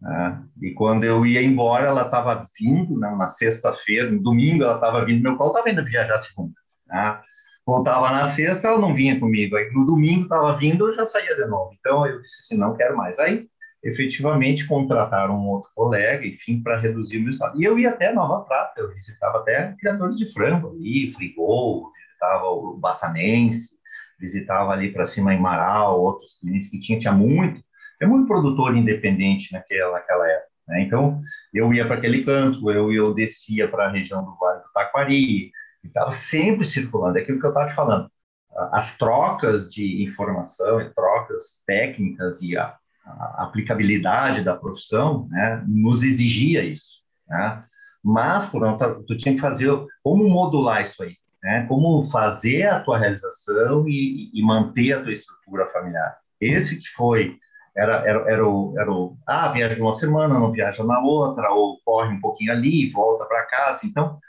[0.02, 0.44] Né?
[0.62, 5.04] E quando eu ia embora, ela estava vindo, né, na sexta-feira, no domingo ela estava
[5.06, 6.54] vindo no meu colo, estava indo viajar segunda.
[6.88, 7.22] Né?
[7.66, 9.56] Voltava na sexta, ela não vinha comigo.
[9.56, 11.76] Aí no domingo estava vindo, eu já saía de novo.
[11.80, 13.20] Então eu disse assim, não quero mais.
[13.20, 13.48] Aí
[13.84, 17.60] efetivamente contrataram um outro colega, enfim, para reduzir o meu estado.
[17.60, 22.46] E eu ia até Nova Prata, eu visitava até criadores de frango ali, Frigol, visitava
[22.46, 23.70] o Bassanense,
[24.20, 27.62] visitava ali para cima em Marau, outros clientes que tinha, tinha muito,
[28.00, 30.52] é muito produtor independente naquela, naquela época.
[30.68, 30.82] Né?
[30.84, 31.22] Então,
[31.54, 35.52] eu ia para aquele canto, eu, eu descia para a região do Vale do Taquari,
[35.84, 38.10] estava sempre circulando, é aquilo que eu estava te falando.
[38.74, 46.04] As trocas de informação e trocas técnicas e a a aplicabilidade da profissão né, nos
[46.04, 47.02] exigia isso.
[47.28, 47.64] Né?
[48.04, 49.72] Mas, por outro tu tinha que fazer
[50.04, 51.66] como modular isso aí, né?
[51.68, 56.18] como fazer a tua realização e, e manter a tua estrutura familiar.
[56.40, 57.38] Esse que foi,
[57.76, 61.80] era, era, era, o, era o, ah, viaja uma semana, não viaja na outra, ou
[61.86, 63.86] corre um pouquinho ali, volta para casa.
[63.86, 64.20] Então,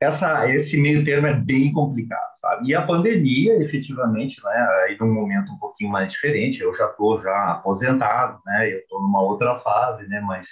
[0.00, 2.68] essa, esse meio termo é bem complicado, sabe?
[2.68, 7.20] E a pandemia, efetivamente, né, aí num momento um pouquinho mais diferente, eu já estou
[7.22, 10.46] já aposentado, né, eu estou numa outra fase, né, mas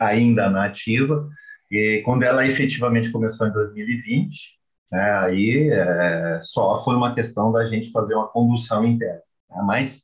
[0.00, 1.28] ainda na ativa,
[1.70, 4.58] e quando ela efetivamente começou em 2020,
[4.92, 10.02] né, aí é, só foi uma questão da gente fazer uma condução interna, né, mas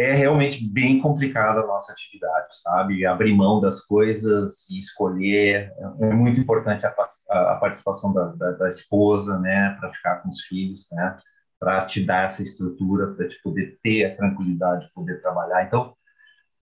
[0.00, 3.04] é realmente bem complicada a nossa atividade, sabe?
[3.04, 5.72] Abrir mão das coisas e escolher.
[6.00, 6.90] É muito importante a,
[7.28, 9.76] a participação da, da, da, esposa, né?
[9.78, 11.18] Para ficar com os filhos, né?
[11.58, 15.64] Para te dar essa estrutura, para te poder ter a tranquilidade de poder trabalhar.
[15.64, 15.94] Então,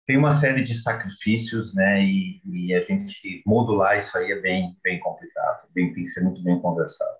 [0.06, 2.02] tem uma série de sacrifícios, né?
[2.02, 5.68] E, e a gente modular isso aí é bem, bem complicado.
[5.72, 7.16] Bem, tem que ser muito bem conversado.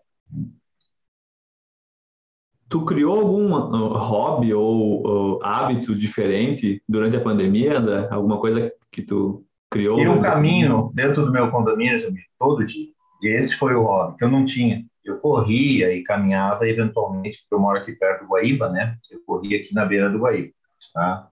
[2.71, 5.03] Tu criou algum uh, hobby ou
[5.35, 8.07] uh, hábito diferente durante a pandemia, André?
[8.09, 9.99] Alguma coisa que tu criou?
[9.99, 12.87] E um caminho dentro do meu condomínio, todo dia.
[13.23, 14.85] E esse foi o hobby que eu não tinha.
[15.05, 18.97] Eu corria e caminhava eventualmente, porque eu moro aqui perto do Guaíba, né?
[19.11, 20.53] Eu corria aqui na beira do Guaíba,
[20.95, 21.27] tá?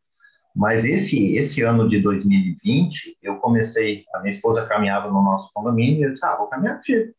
[0.56, 6.00] Mas esse esse ano de 2020, eu comecei, a minha esposa caminhava no nosso condomínio,
[6.00, 7.12] e eu disse, ah, vou caminhar aqui.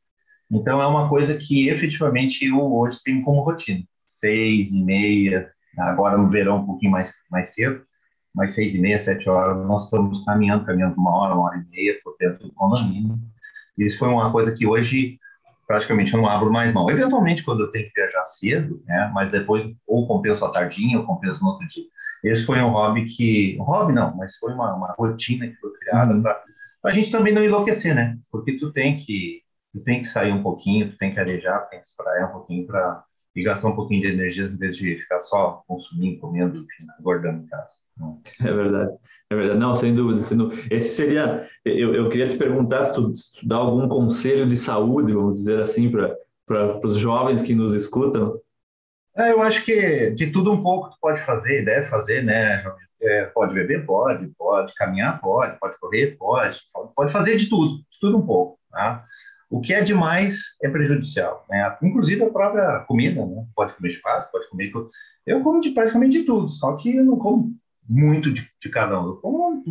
[0.52, 3.82] Então é uma coisa que efetivamente eu hoje tenho como rotina
[4.20, 7.84] seis e meia, agora no verão um pouquinho mais, mais cedo,
[8.34, 11.70] mais seis e meia, sete horas, nós estamos caminhando, caminhando uma hora, uma hora e
[11.70, 13.18] meia por dentro do condomínio.
[13.78, 15.18] Isso foi uma coisa que hoje
[15.68, 16.90] praticamente eu não abro mais mão.
[16.90, 21.06] Eventualmente, quando eu tenho que viajar cedo, né, mas depois ou compenso a tardinha ou
[21.06, 21.84] compenso no outro dia.
[22.24, 23.56] Esse foi um hobby que...
[23.60, 26.22] Um hobby não, mas foi uma, uma rotina que foi criada uhum.
[26.22, 26.42] para
[26.84, 28.18] a gente também não enlouquecer, né?
[28.32, 29.42] Porque tu tem que
[29.74, 32.66] tu tem que sair um pouquinho, tu tem que arejar, tem que espraiar um pouquinho
[32.66, 33.04] para
[33.40, 36.66] e gastar um pouquinho de energia em vez de ficar só consumindo, comendo,
[37.00, 37.74] engordando em casa.
[38.42, 38.92] É verdade,
[39.30, 39.60] é verdade.
[39.60, 40.24] Não, sem dúvida.
[40.24, 40.62] Sem dúvida.
[40.70, 41.48] Esse seria.
[41.64, 45.38] Eu, eu queria te perguntar se tu, se tu dá algum conselho de saúde, vamos
[45.38, 48.40] dizer assim, para os jovens que nos escutam.
[49.16, 52.64] É, eu acho que de tudo um pouco tu pode fazer, deve fazer, né?
[53.02, 56.60] É, pode beber, pode, pode caminhar, pode, pode correr, pode,
[56.96, 58.60] pode fazer de tudo, de tudo um pouco.
[58.70, 59.04] Tá?
[59.50, 61.76] O que é demais é prejudicial, né?
[61.82, 63.46] Inclusive a própria comida, né?
[63.56, 64.72] Pode comer espaço, pode comer.
[65.26, 67.56] Eu como de praticamente de tudo, só que eu não como
[67.90, 69.08] muito de, de cada um.
[69.08, 69.64] Eu, como,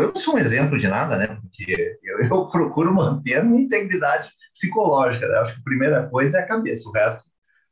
[0.00, 1.26] eu não sou um exemplo de nada, né?
[1.28, 5.26] Porque eu, eu procuro manter a minha integridade psicológica.
[5.26, 5.38] Né?
[5.38, 7.24] Acho que a primeira coisa é a cabeça, o resto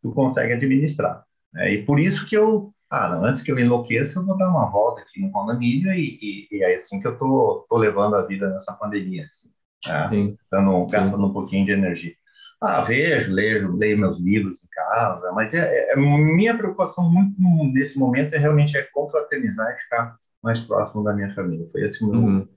[0.02, 1.24] tu consegue administrar.
[1.52, 1.74] Né?
[1.74, 4.70] E por isso que eu, ah, não, antes que eu enlouqueça, eu vou dar uma
[4.70, 8.22] volta aqui no condomínio e, e, e é assim que eu tô, tô levando a
[8.22, 9.26] vida nessa pandemia.
[9.26, 9.50] Assim
[9.86, 10.34] né?
[10.50, 12.14] Dando, gastando um pouquinho de energia.
[12.60, 17.34] Ah, vejo, leio, leio meus livros em casa, mas é, é, é, minha preocupação muito
[17.72, 21.68] nesse momento é realmente é confraternizar e ficar mais próximo da minha família.
[21.70, 22.48] Foi esse o meu, uhum.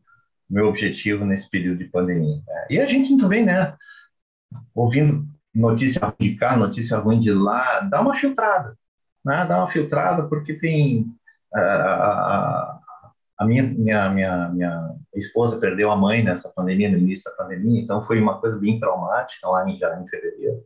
[0.50, 2.38] meu objetivo nesse período de pandemia.
[2.48, 2.66] Né?
[2.70, 3.76] E a gente também, né,
[4.74, 8.78] ouvindo notícia ruim de cá, notícia ruim de lá, dá uma filtrada,
[9.26, 9.46] né?
[9.46, 11.08] Dá uma filtrada porque tem
[11.54, 12.80] a, a,
[13.40, 14.87] a minha, minha, minha, minha
[15.17, 18.80] esposa perdeu a mãe nessa pandemia, no início da pandemia, então foi uma coisa bem
[18.80, 20.63] traumática lá em, já em fevereiro.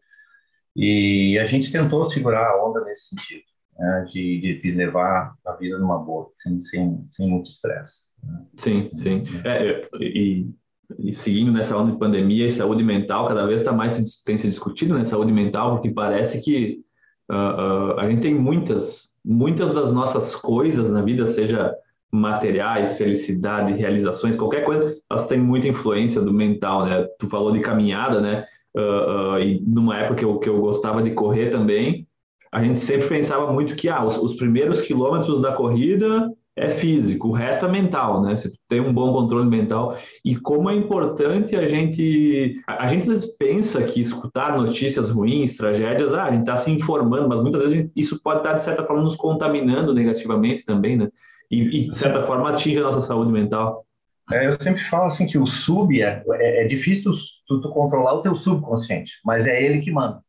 [0.76, 3.44] E a gente tentou segurar a onda nesse sentido,
[3.78, 8.04] né, de, de, levar a vida numa boa, sem, sem, sem muito estresse.
[8.24, 8.46] Né.
[8.58, 9.24] Sim, sim.
[9.44, 10.50] É, e,
[10.98, 14.48] e, seguindo nessa onda de pandemia e saúde mental, cada vez está mais tem se
[14.48, 16.82] discutido, né, saúde mental, porque parece que
[17.30, 21.76] uh, uh, a gente tem muitas, muitas das nossas coisas na vida, seja
[22.12, 27.08] materiais, felicidade, realizações, qualquer coisa, elas têm muita influência do mental, né?
[27.18, 28.46] Tu falou de caminhada, né?
[28.76, 32.08] Uh, uh, e numa época que eu, que eu gostava de correr também,
[32.52, 37.30] a gente sempre pensava muito que ah, os, os, primeiros quilômetros da corrida é físico,
[37.30, 38.36] o resto é mental, né?
[38.36, 43.04] Você tem um bom controle mental e como é importante a gente, a, a gente
[43.04, 47.42] às vezes pensa que escutar notícias ruins, tragédias, ah, a gente está se informando, mas
[47.42, 51.10] muitas vezes isso pode estar de certa forma nos contaminando negativamente também, né?
[51.52, 53.86] E, de certa forma, atinge a nossa saúde mental.
[54.32, 57.12] É, eu sempre falo assim que o sub é, é, é difícil
[57.46, 60.22] tu, tu, controlar o teu subconsciente, mas é ele que manda.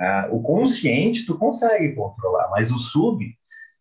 [0.00, 3.24] É, o consciente tu consegue controlar, mas o sub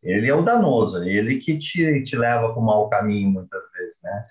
[0.03, 3.63] ele é o danoso, é ele que te, te leva para o mau caminho muitas
[3.71, 4.25] vezes, né?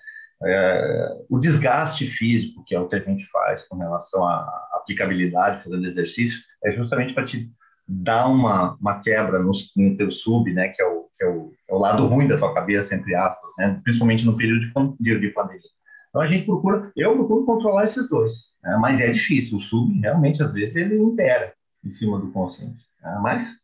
[0.45, 5.63] É, o desgaste físico, que é o que a gente faz com relação à aplicabilidade,
[5.63, 7.49] fazendo exercício, é justamente para te
[7.87, 11.53] dar uma, uma quebra no, no teu sub, né, que é o, que é o,
[11.69, 15.29] é o lado ruim da tua cabeça, entre aspas, né, principalmente no período de, de
[15.29, 15.61] pandemia.
[16.09, 19.57] Então a gente procura, eu procuro controlar esses dois, né, mas é difícil.
[19.57, 22.85] O sub realmente às vezes ele impera em cima do consciente.
[23.01, 23.55] Né, mas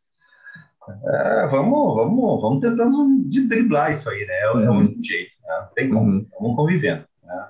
[1.06, 4.34] é, vamos, vamos, vamos tentando de driblar isso aí, né?
[4.34, 4.60] É, uhum.
[4.60, 4.80] é o uhum.
[4.80, 5.32] único jeito.
[5.44, 5.68] Né?
[5.76, 6.12] Tem como.
[6.12, 6.28] Uhum.
[6.40, 7.06] Vamos convivendo.
[7.24, 7.48] Né?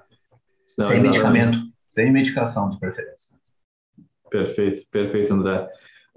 [0.78, 1.04] Não, sem exatamente.
[1.04, 3.38] medicamento, sem medicação de preferência.
[4.30, 5.70] Perfeito, perfeito, André.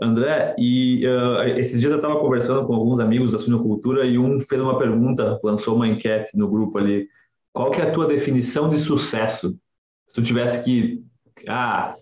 [0.02, 4.40] André, e uh, esses dias eu estava conversando com alguns amigos da suinocultura e um
[4.40, 7.08] fez uma pergunta, lançou uma enquete no grupo ali.
[7.52, 9.58] Qual que é a tua definição de sucesso?
[10.06, 11.02] Se tu tivesse que,
[11.48, 11.94] ah,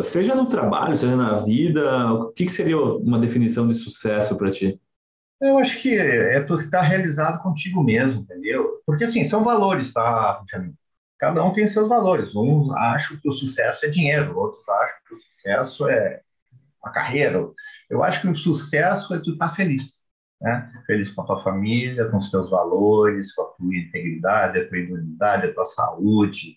[0.00, 4.50] seja no trabalho, seja na vida, o que, que seria uma definição de sucesso para
[4.50, 4.80] ti?
[5.40, 8.80] Eu acho que é tu estar tá realizado contigo mesmo, entendeu?
[8.86, 10.42] Porque assim, são valores, tá,
[11.18, 12.34] Cada um tem seus valores.
[12.34, 16.20] Uns acham que o sucesso é dinheiro, outros acham que o sucesso é
[16.82, 17.46] uma carreira.
[17.88, 20.00] Eu acho que o sucesso é tu estar tá feliz,
[20.40, 20.70] né?
[20.86, 24.78] Feliz com a tua família, com os teus valores, com a tua integridade, a tua
[24.78, 26.56] idoneidade, a tua saúde,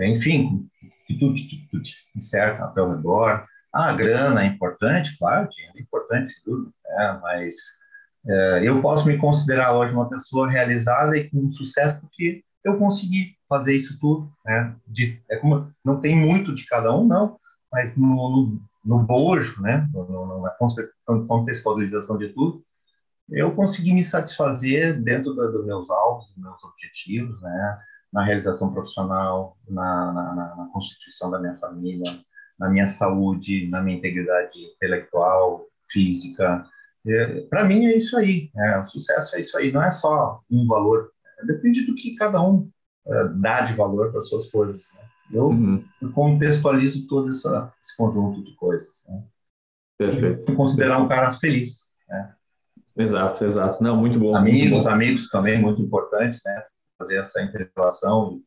[0.00, 0.68] enfim,
[1.06, 3.44] que tudo que tu te cerca ao teu redor.
[3.72, 7.18] A grana é importante, claro, dinheiro é importante, sem dúvida, né?
[7.20, 7.56] mas
[8.26, 13.36] é, eu posso me considerar hoje uma pessoa realizada e com sucesso porque eu consegui
[13.48, 14.74] fazer isso tudo, né?
[14.86, 17.36] De, é como não tem muito de cada um, não,
[17.70, 22.64] mas no, no, bojo, né, na contextualização de tudo,
[23.30, 27.78] eu consegui me satisfazer dentro dos do meus alvos, dos meus objetivos, né,
[28.12, 32.20] na realização profissional, na, na, na, constituição da minha família,
[32.58, 36.64] na minha saúde, na minha integridade intelectual, física,
[37.06, 38.50] É, Para mim é isso aí.
[38.56, 39.70] É, o sucesso é isso aí.
[39.70, 41.10] Não é só um valor.
[41.46, 42.70] Depende do que cada um
[43.06, 44.82] é, dá de valor para as suas coisas.
[44.94, 45.02] Né?
[45.32, 45.84] Eu uhum.
[46.12, 49.02] contextualizo todo essa, esse conjunto de coisas.
[49.08, 49.22] Né?
[49.98, 50.50] Perfeito.
[50.50, 51.84] E considerar um cara feliz.
[52.08, 52.34] Né?
[52.96, 53.82] Exato, exato.
[53.82, 54.36] Não, muito bom.
[54.36, 54.90] Amigos, muito bom.
[54.90, 56.64] amigos também muito importantes, né?
[56.98, 58.40] Fazer essa interrelação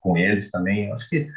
[0.00, 0.92] com eles também.
[0.92, 1.28] Acho que,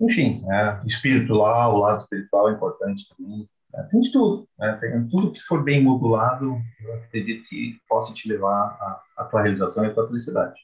[0.00, 0.80] enfim, né?
[0.86, 3.48] espiritual, o lado espiritual é importante também.
[3.72, 3.88] Né?
[3.90, 4.72] Tem de tudo, né?
[4.80, 9.42] Tem tudo que for bem modulado, eu acredito que possa te levar à, à tua
[9.42, 10.60] realização e à tua felicidade.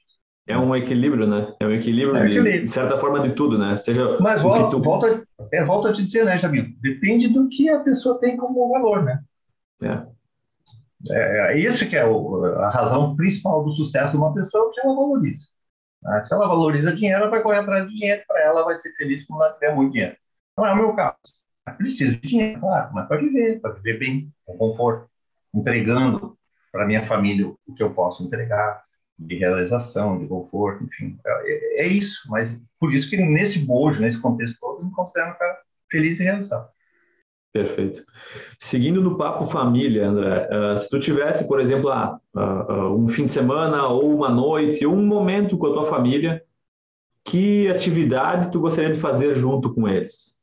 [0.49, 1.55] É um equilíbrio, né?
[1.61, 3.76] É um equilíbrio, é de, de, certa forma de tudo, né?
[3.76, 4.80] Seja Mas volta, tu...
[4.80, 5.22] volta,
[5.53, 6.64] é, volta a te dizer, né, Jamil?
[6.80, 9.20] Depende do que a pessoa tem como valor, né?
[9.82, 10.07] É.
[11.11, 14.70] É, é isso que é o, a razão principal do sucesso de uma pessoa, o
[14.70, 15.46] que ela valoriza.
[16.03, 16.24] Né?
[16.24, 19.26] Se ela valoriza dinheiro, ela vai correr atrás de dinheiro, para ela vai ser feliz
[19.26, 20.16] quando ela tiver muito dinheiro.
[20.57, 21.18] Não é o meu caso.
[21.68, 25.09] Eu preciso de dinheiro, claro, mas para viver, para viver bem, com conforto,
[25.55, 26.36] entregando
[26.72, 28.82] para minha família o que eu posso entregar,
[29.18, 31.18] de realização, de conforto, enfim.
[31.26, 35.38] É, é, isso, mas por isso que nesse bojo, nesse contexto todo, me considero um
[35.38, 35.58] cara
[35.90, 36.68] feliz e realizado.
[37.52, 38.04] Perfeito.
[38.58, 43.24] Seguindo no papo família, André, uh, se tu tivesse, por exemplo, uh, uh, um fim
[43.24, 46.42] de semana ou uma noite, ou um momento com a tua família,
[47.24, 50.38] que atividade tu gostaria de fazer junto com eles?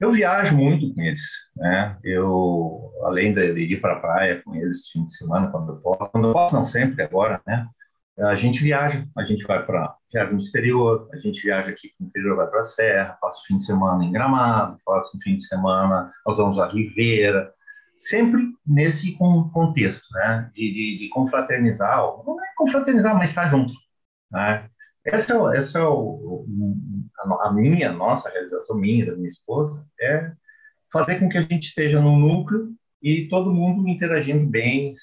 [0.00, 1.20] Eu viajo muito com eles,
[1.54, 1.98] né?
[2.02, 6.10] Eu, além de ir para a praia com eles fim de semana, quando eu posso,
[6.10, 7.68] quando eu posso, não sempre agora, né?
[8.22, 9.96] A gente viaja, a gente vai para
[10.30, 13.56] no exterior, a gente viaja aqui no interior, vai para a Serra, passa o fim
[13.56, 17.52] de semana em Gramado, passa o fim de semana, nós vamos à Ribeira,
[17.98, 23.72] sempre nesse contexto, né, de, de, de confraternizar, não é confraternizar, mas estar junto,
[24.30, 24.68] né?
[25.04, 26.44] Essa é, essa é o,
[27.40, 30.32] a minha, nossa realização, minha, da minha esposa, é
[30.92, 34.94] fazer com que a gente esteja no núcleo e todo mundo interagindo bem,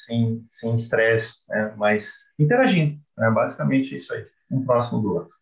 [0.47, 1.73] sem estresse, né?
[1.77, 2.99] mas interagindo.
[3.19, 5.35] É basicamente isso aí, um próximo do outro.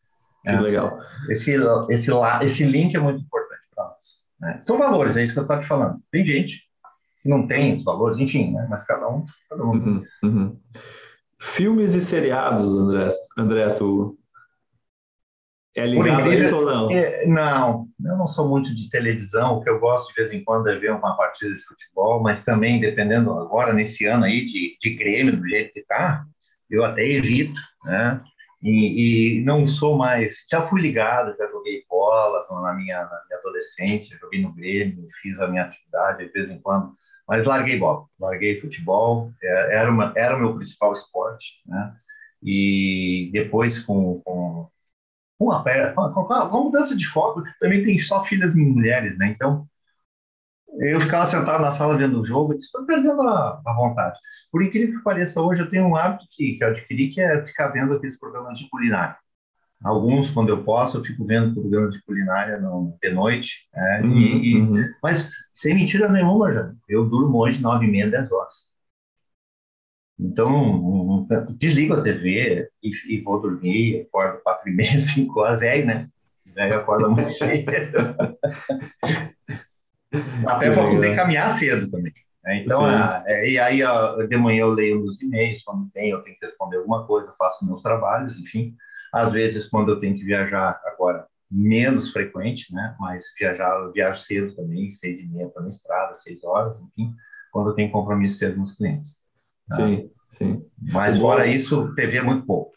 [0.44, 0.60] Que é.
[0.60, 1.00] legal.
[1.30, 1.56] Esse,
[1.90, 2.12] esse,
[2.42, 4.04] esse link é muito importante para nós.
[4.40, 4.60] Né?
[4.64, 6.00] São valores, é isso que eu estou te falando.
[6.12, 6.64] Tem gente
[7.22, 8.68] que não tem os valores, enfim, né?
[8.70, 9.26] mas cada um.
[9.50, 9.72] Cada um.
[9.72, 10.60] Uhum, uhum.
[11.40, 14.18] Filmes e seriados, André, André tu
[15.76, 16.90] é ligado isso ou não?
[16.90, 19.56] É, não, eu não sou muito de televisão.
[19.58, 22.46] O que eu gosto de vez em quando é ver uma partida de futebol, mas
[22.46, 26.26] também, dependendo agora, nesse ano aí de, de Grêmio, do jeito que está,
[26.70, 28.22] eu até evito, né?
[28.62, 30.46] E, e, não sou mais.
[30.50, 35.40] Já fui ligado, já joguei bola na minha, na minha adolescência, joguei no Grêmio, fiz
[35.40, 36.94] a minha atividade de vez em quando,
[37.28, 41.94] mas larguei bola, larguei futebol, é, era, uma, era o meu principal esporte, né?
[42.42, 44.70] E depois, com, com,
[45.38, 45.64] com, a,
[45.94, 49.28] com, a, com a mudança de foco, também tem só filhas mulheres, né?
[49.28, 49.68] Então,
[50.80, 54.18] eu ficava sentado na sala vendo o jogo estou perdendo a, a, vontade.
[54.52, 57.44] Por incrível que pareça, hoje eu tenho um hábito que, que eu adquiri, que é
[57.44, 59.18] ficar vendo aqueles programas de culinária.
[59.84, 63.68] Alguns, quando eu posso, eu fico vendo programas de culinária no, de noite.
[63.74, 64.84] É, uhum, e, uhum.
[65.04, 68.74] Mas, sem mentira nenhuma, já, eu durmo hoje nove e meia, dez horas.
[70.18, 75.86] Então, desligo a TV e, e vou dormir, acordo quatro e meia, cinco horas, velho,
[75.86, 76.10] né?
[76.56, 78.16] Velho acorda muito cedo.
[80.48, 82.12] Até para poder caminhar cedo também.
[82.44, 82.58] Né?
[82.64, 86.22] Então, a, é, e aí a, de manhã eu leio os e-mails, quando tem, eu
[86.22, 88.76] tenho que responder alguma coisa, faço meus trabalhos, enfim.
[89.14, 92.96] Às vezes, quando eu tenho que viajar, agora menos frequente, né?
[93.00, 97.14] Mas viajar, eu viajo cedo também, seis e meia para a estrada, seis horas, enfim,
[97.52, 99.18] quando eu tenho compromisso cedo com os clientes.
[99.70, 99.78] Tá?
[99.78, 100.66] Sim, sim.
[100.92, 102.74] Mas fora isso, TV é muito pouco.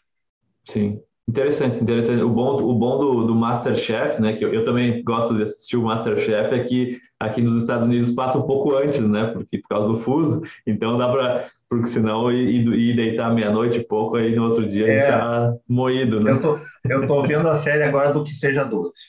[0.65, 1.01] Sim.
[1.27, 2.23] Interessante, interessante.
[2.23, 5.77] O bom, o bom do, do Masterchef, né, que eu, eu, também gosto de assistir
[5.77, 9.67] o Masterchef, é que aqui nos Estados Unidos passa um pouco antes, né, porque por
[9.67, 14.35] causa do fuso, então dá para, porque senão ir, ir deitar meia-noite e pouco, aí
[14.35, 16.31] no outro dia é, tá moído, né?
[16.31, 18.99] Eu tô, eu tô vendo a série agora do Que Seja Doce,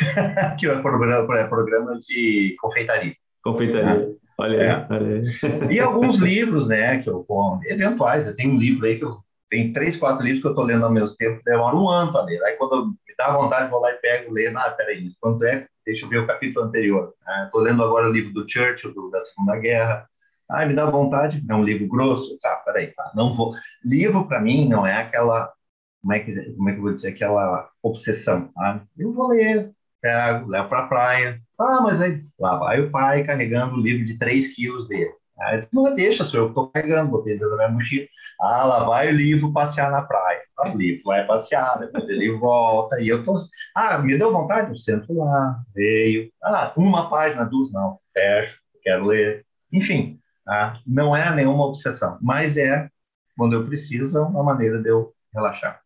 [0.58, 3.14] que é programa, é programa de confeitaria.
[3.42, 4.14] Confeitaria.
[4.38, 4.86] Olha aí, é.
[4.90, 5.70] olha aí.
[5.76, 7.26] E alguns livros, né, que eu,
[7.64, 10.64] eventuais, eu tenho um livro aí que eu tem três, quatro livros que eu estou
[10.64, 12.42] lendo ao mesmo tempo, demora um ano para ler.
[12.42, 15.66] Aí quando me dá vontade, vou lá e pego, leio, ah, peraí, quanto é?
[15.84, 17.14] Deixa eu ver o capítulo anterior.
[17.44, 20.08] Estou ah, lendo agora o livro do Churchill, do, da Segunda Guerra.
[20.48, 22.36] Ah, me dá vontade, é um livro grosso.
[22.38, 23.54] Tá, peraí, tá, não vou.
[23.84, 25.52] Livro, para mim, não é aquela,
[26.00, 28.48] como é, que, como é que eu vou dizer, aquela obsessão.
[28.54, 28.84] Tá?
[28.96, 31.40] Eu vou ler, pego, levo para a praia.
[31.58, 35.12] Ah, mas aí, lá vai o pai carregando o livro de 3 quilos dele.
[35.38, 38.06] Aí disse, não, deixa, sou eu que estou carregando, botei dentro da minha mochila.
[38.40, 40.42] Ah, lá vai o livro passear na praia.
[40.58, 43.36] Ah, o livro vai passear, depois ele volta, e eu tô.
[43.74, 44.70] Ah, me deu vontade?
[44.70, 46.30] Eu sento lá, veio.
[46.42, 49.44] Ah, uma página, duas, não, fecho, quero ler.
[49.72, 50.80] Enfim, Tá?
[50.86, 52.88] Não é nenhuma obsessão, mas é,
[53.36, 55.80] quando eu preciso, é uma maneira de eu relaxar.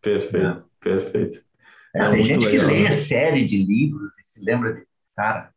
[0.00, 0.62] Perfeito, é.
[0.80, 1.44] perfeito.
[1.92, 2.92] É, tem gente legal, que lê né?
[2.92, 4.86] série de livros e se lembra de.
[5.16, 5.50] Cara,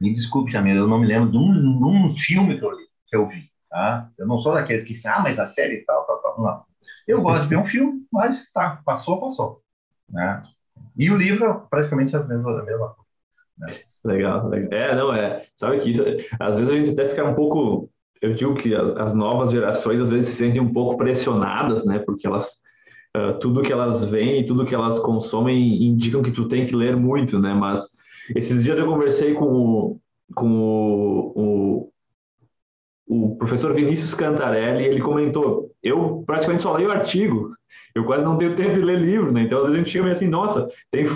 [0.00, 2.85] me desculpe, Jamil, eu não me lembro de um, de um filme que eu, li,
[3.06, 3.50] que eu vi.
[3.70, 4.10] Tá?
[4.18, 6.42] Eu não sou daqueles que ficam, ah, mas a série tal, tal, tal.
[6.42, 6.64] Não.
[7.06, 9.62] Eu gosto de ver um filme, mas tá, passou, passou.
[10.08, 10.42] Né?
[10.96, 13.06] E o livro é praticamente a mesma, a mesma coisa.
[13.58, 13.66] Né?
[14.04, 14.72] Legal, legal.
[14.72, 15.46] É, não, é.
[15.56, 16.02] Sabe que isso,
[16.38, 17.90] às vezes a gente até fica um pouco.
[18.22, 21.98] Eu digo que as novas gerações às vezes se sentem um pouco pressionadas, né?
[21.98, 22.64] Porque elas.
[23.16, 26.94] Uh, tudo que elas veem, tudo que elas consomem indicam que tu tem que ler
[26.96, 27.54] muito, né?
[27.54, 27.88] Mas
[28.34, 30.00] esses dias eu conversei com o,
[30.34, 31.92] com o, o,
[33.06, 37.54] o professor Vinícius Cantarelli, ele comentou: eu praticamente só leio artigo,
[37.94, 39.42] eu quase não tenho tempo de ler livro, né?
[39.42, 41.06] Então, às vezes a gente chega assim, nossa, tem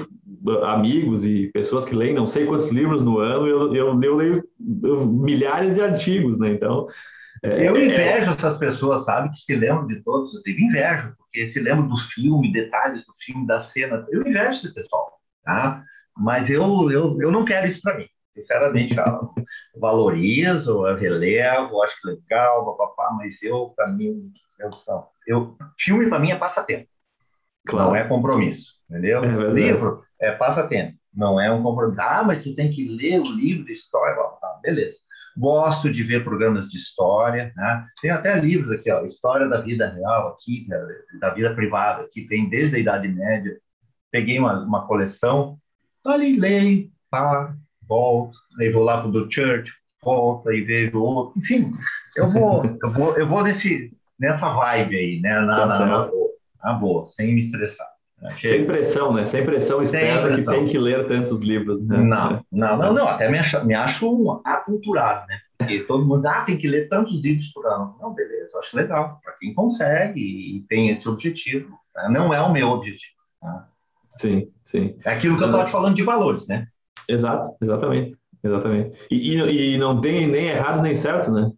[0.64, 4.44] amigos e pessoas que leem não sei quantos livros no ano, eu, eu, eu leio
[4.58, 6.50] milhares de artigos, né?
[6.50, 6.86] Então.
[7.42, 8.34] É, eu é, invejo é...
[8.34, 10.34] essas pessoas, sabe, que se lembram de todos.
[10.34, 14.06] Eu tenho invejo, porque se lembram do filme, detalhes do filme, da cena.
[14.10, 15.82] Eu invejo esse pessoal, tá?
[16.16, 18.06] Mas eu, eu, eu não quero isso para mim.
[18.40, 19.34] Sinceramente, eu
[19.80, 24.70] valorizo, eu relevo, acho legal, papapá, mas eu, para mim, eu,
[25.26, 26.88] eu, filme para mim é passatempo.
[27.66, 27.90] Claro.
[27.90, 29.22] Não é compromisso, entendeu?
[29.22, 32.00] É livro é passatempo, não é um compromisso.
[32.00, 34.98] Ah, mas tu tem que ler o livro de história, tá, beleza.
[35.36, 37.86] Gosto de ver programas de história, né?
[38.02, 40.66] Tem até livros aqui, ó, História da Vida Real aqui,
[41.20, 43.58] da vida privada, que tem desde a Idade Média.
[44.10, 45.56] Peguei uma, uma coleção,
[46.02, 47.54] tá ali, leio, pá,
[47.90, 51.72] volto, aí vou lá pro do Church, volto, aí vejo outro, enfim,
[52.16, 55.40] eu vou, eu vou, eu vou nesse, nessa vibe aí, né?
[55.40, 56.30] Na, tá na, na, boa,
[56.62, 57.88] na boa, sem me estressar.
[58.38, 59.24] Sem pressão, né?
[59.24, 60.52] Sem pressão externa pressão.
[60.52, 61.80] que tem que ler tantos livros.
[61.86, 61.96] Né?
[61.96, 63.08] Não, não, não, não.
[63.08, 65.38] Até me acho, me acho aculturado, né?
[65.56, 67.96] Porque todo mundo, ah, tem que ler tantos livros por ano.
[67.98, 69.18] Não, beleza, acho legal.
[69.24, 71.70] Para quem consegue e tem esse objetivo.
[71.96, 72.08] Né?
[72.10, 73.14] Não é o meu objetivo.
[73.40, 73.68] Tá?
[74.10, 74.98] Sim, sim.
[75.02, 76.68] É aquilo que eu estava te falando de valores, né?
[77.10, 78.18] Exato, exatamente.
[78.42, 78.96] Exatamente.
[79.10, 81.50] E, e, e não tem nem errado nem certo, né?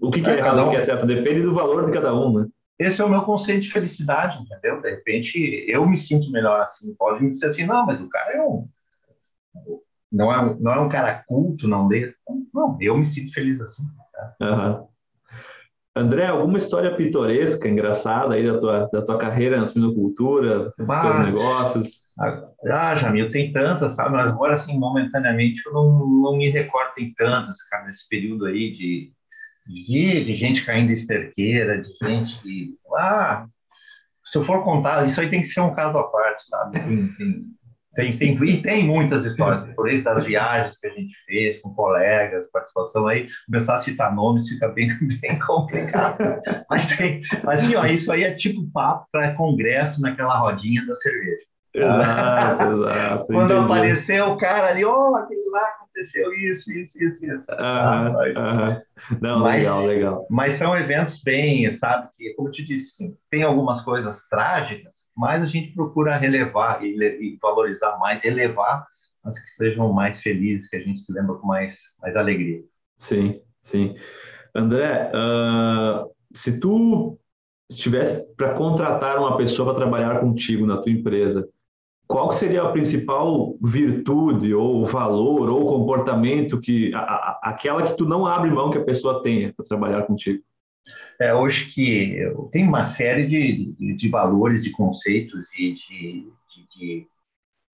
[0.00, 0.66] O que, que é, é errado e um...
[0.66, 1.06] o que é certo?
[1.06, 2.46] Depende do valor de cada um, né?
[2.78, 4.82] Esse é o meu conceito de felicidade, entendeu?
[4.82, 6.94] De repente, eu me sinto melhor assim.
[6.94, 8.68] Pode me dizer assim, não, mas o cara é um...
[10.10, 12.14] Não é, não é um cara culto, não dê.
[12.52, 13.84] Não, eu me sinto feliz assim.
[14.12, 14.36] Tá?
[14.42, 14.88] Uhum.
[15.94, 21.24] André, alguma história pitoresca, engraçada aí da tua, da tua carreira na suinocultura, dos teus
[21.24, 22.02] negócios?
[22.18, 24.10] Ah, Jamil, tem tantas, sabe?
[24.10, 28.70] Mas agora, assim, momentaneamente, eu não, não me recordo, tem tantas, cara, nesse período aí
[28.72, 29.12] de,
[29.66, 32.74] de, de gente caindo em esterqueira, de gente.
[32.96, 33.46] Ah,
[34.24, 36.80] se eu for contar, isso aí tem que ser um caso à parte, sabe?
[36.80, 37.56] Tem, tem,
[37.94, 41.74] tem, tem, e tem muitas histórias, por exemplo, das viagens que a gente fez com
[41.74, 44.88] colegas, participação aí, começar a citar nomes fica bem,
[45.20, 46.40] bem complicado.
[46.70, 51.51] Mas tem, assim, ó, isso aí é tipo papo para congresso naquela rodinha da cerveja.
[51.74, 53.26] Exato, exato.
[53.26, 53.64] Quando entendi.
[53.64, 57.46] apareceu o cara ali, ó, oh, aquele lá aconteceu isso, isso, isso, isso.
[57.50, 60.26] Ah, mas, Não, mas, legal, legal.
[60.28, 65.42] Mas são eventos bem, sabe, que, como eu te disse, tem algumas coisas trágicas, mas
[65.42, 68.86] a gente procura relevar e, e valorizar mais, elevar
[69.24, 72.62] as que sejam mais felizes, que a gente se lembra com mais, mais alegria.
[72.96, 73.94] Sim, sim.
[74.54, 77.18] André, uh, se tu
[77.70, 81.48] estivesse para contratar uma pessoa para trabalhar contigo na tua empresa,
[82.12, 88.04] qual seria a principal virtude ou valor ou comportamento que a, a, aquela que tu
[88.04, 90.44] não abre mão que a pessoa tenha para trabalhar contigo?
[91.18, 92.18] É, hoje que
[92.50, 96.30] tem uma série de, de, de, valores, de conceitos e de,
[96.76, 97.06] de,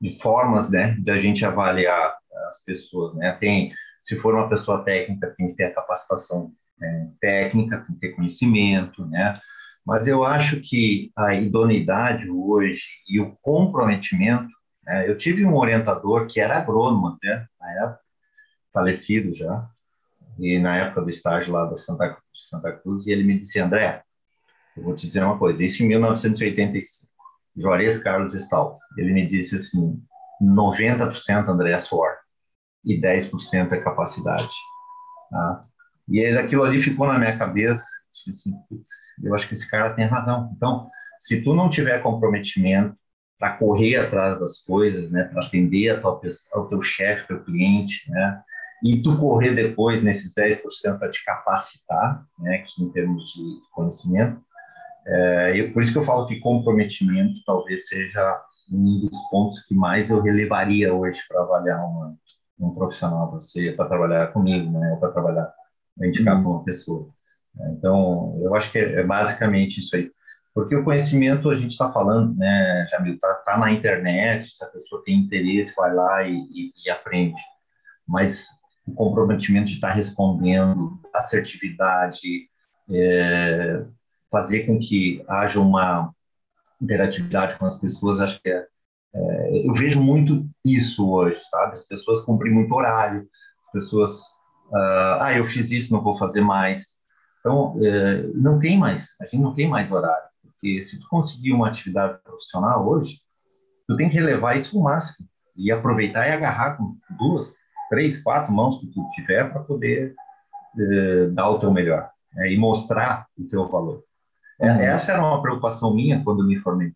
[0.01, 2.17] de, formas, né, da gente avaliar
[2.49, 3.33] as pessoas, né?
[3.41, 3.73] Tem,
[4.05, 8.15] se for uma pessoa técnica, tem que ter a capacitação né, técnica, tem que ter
[8.15, 9.41] conhecimento, né?
[9.89, 14.51] Mas eu acho que a idoneidade hoje e o comprometimento,
[14.85, 18.01] né, eu tive um orientador que era agrônomo até, na época,
[18.71, 19.67] falecido já,
[20.39, 24.03] e na época do estágio lá da Santa, Santa Cruz, e ele me disse, André,
[24.77, 27.11] eu vou te dizer uma coisa, isso em 1985,
[27.57, 29.99] Juarez Carlos Stal, ele me disse assim,
[30.39, 32.15] 90% André é suor
[32.85, 34.53] e 10% é capacidade.
[35.31, 35.65] Tá?
[36.07, 37.87] E aquilo ali ficou na minha cabeça,
[38.29, 38.55] assim,
[39.23, 40.51] eu acho que esse cara tem razão.
[40.57, 40.87] Então,
[41.21, 42.97] se tu não tiver comprometimento
[43.39, 46.21] para correr atrás das coisas, né, para atender a tua,
[46.53, 48.43] ao teu chefe, teu cliente, né,
[48.83, 54.41] e tu correr depois nesses 10% para te capacitar, né, que em termos de conhecimento,
[55.07, 59.75] é, eu, por isso que eu falo que comprometimento talvez seja um dos pontos que
[59.75, 62.15] mais eu relevaria hoje para avaliar uma,
[62.59, 63.37] um profissional,
[63.77, 65.53] para trabalhar comigo, né, ou para trabalhar
[66.07, 66.43] indicar uhum.
[66.43, 67.09] para uma pessoa.
[67.73, 70.11] Então, eu acho que é, basicamente isso aí.
[70.55, 74.69] Porque o conhecimento, a gente está falando, né, Jamil, está tá na internet, se a
[74.69, 77.41] pessoa tem interesse, vai lá e, e, e aprende.
[78.07, 78.49] Mas
[78.87, 82.49] o comprometimento de estar tá respondendo, assertividade,
[82.91, 83.85] é,
[84.31, 86.13] fazer com que haja uma
[86.81, 88.67] interatividade com as pessoas, acho que é,
[89.15, 91.77] é, eu vejo muito isso hoje, sabe?
[91.77, 93.29] As pessoas cumprem muito horário,
[93.65, 94.21] as pessoas,
[94.71, 96.98] uh, ah, eu fiz isso, não vou fazer mais.
[97.41, 100.29] Então, é, não tem mais, a gente não tem mais horário.
[100.43, 103.21] Porque se tu conseguir uma atividade profissional hoje,
[103.87, 107.55] tu tem que relevar isso ao máximo e aproveitar e agarrar com duas,
[107.89, 110.15] três, quatro mãos que tu tiver para poder
[110.79, 114.03] eh, dar o teu melhor né, e mostrar o teu valor.
[114.61, 114.81] É, uhum.
[114.81, 116.93] Essa era uma preocupação minha quando me formei.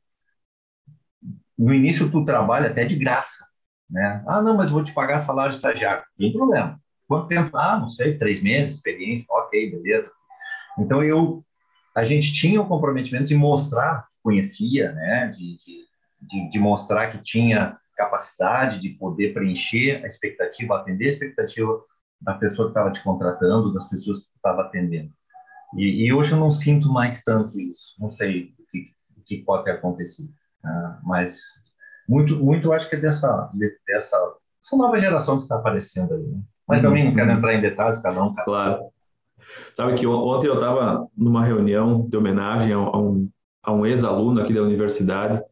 [1.56, 3.44] No início tu trabalha até de graça,
[3.88, 4.22] né?
[4.26, 6.02] Ah, não, mas vou te pagar salário de estagiário.
[6.18, 6.80] Não tem problema.
[7.06, 7.56] Quanto tempo?
[7.56, 10.10] Ah, não sei, três meses, experiência, ok, beleza.
[10.78, 11.44] Então eu
[11.94, 15.58] a gente tinha o comprometimento de mostrar que conhecia, né, de,
[16.22, 21.84] de, de, mostrar que tinha capacidade de poder preencher a expectativa, atender a expectativa
[22.18, 25.12] da pessoa que estava te contratando, das pessoas que estava atendendo.
[25.76, 27.94] E, e, hoje eu não sinto mais tanto isso.
[27.98, 30.32] Não sei o que, o que pode ter acontecido,
[30.64, 30.98] né?
[31.02, 31.42] mas
[32.08, 33.50] muito, muito eu acho que é dessa,
[33.86, 34.16] dessa
[34.64, 36.22] essa nova geração que está aparecendo aí.
[36.22, 36.40] Né?
[36.66, 37.36] Mas também não quero uhum.
[37.36, 38.32] entrar em detalhes, cada um.
[38.32, 38.91] Cada claro.
[39.74, 43.28] Sabe que ontem eu estava numa reunião de homenagem a um,
[43.62, 45.42] a um ex-aluno aqui da universidade,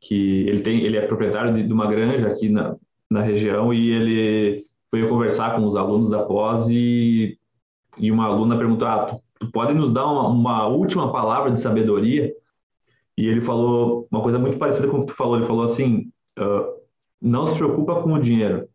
[0.00, 2.74] que ele, tem, ele é proprietário de, de uma granja aqui na,
[3.10, 7.38] na região e ele foi conversar com os alunos da pós e,
[7.98, 11.60] e uma aluna perguntou, ah, tu, tu pode nos dar uma, uma última palavra de
[11.60, 12.32] sabedoria?
[13.16, 16.10] E ele falou uma coisa muito parecida com o que tu falou, ele falou assim,
[16.38, 16.80] uh,
[17.20, 18.66] não se preocupa com o dinheiro,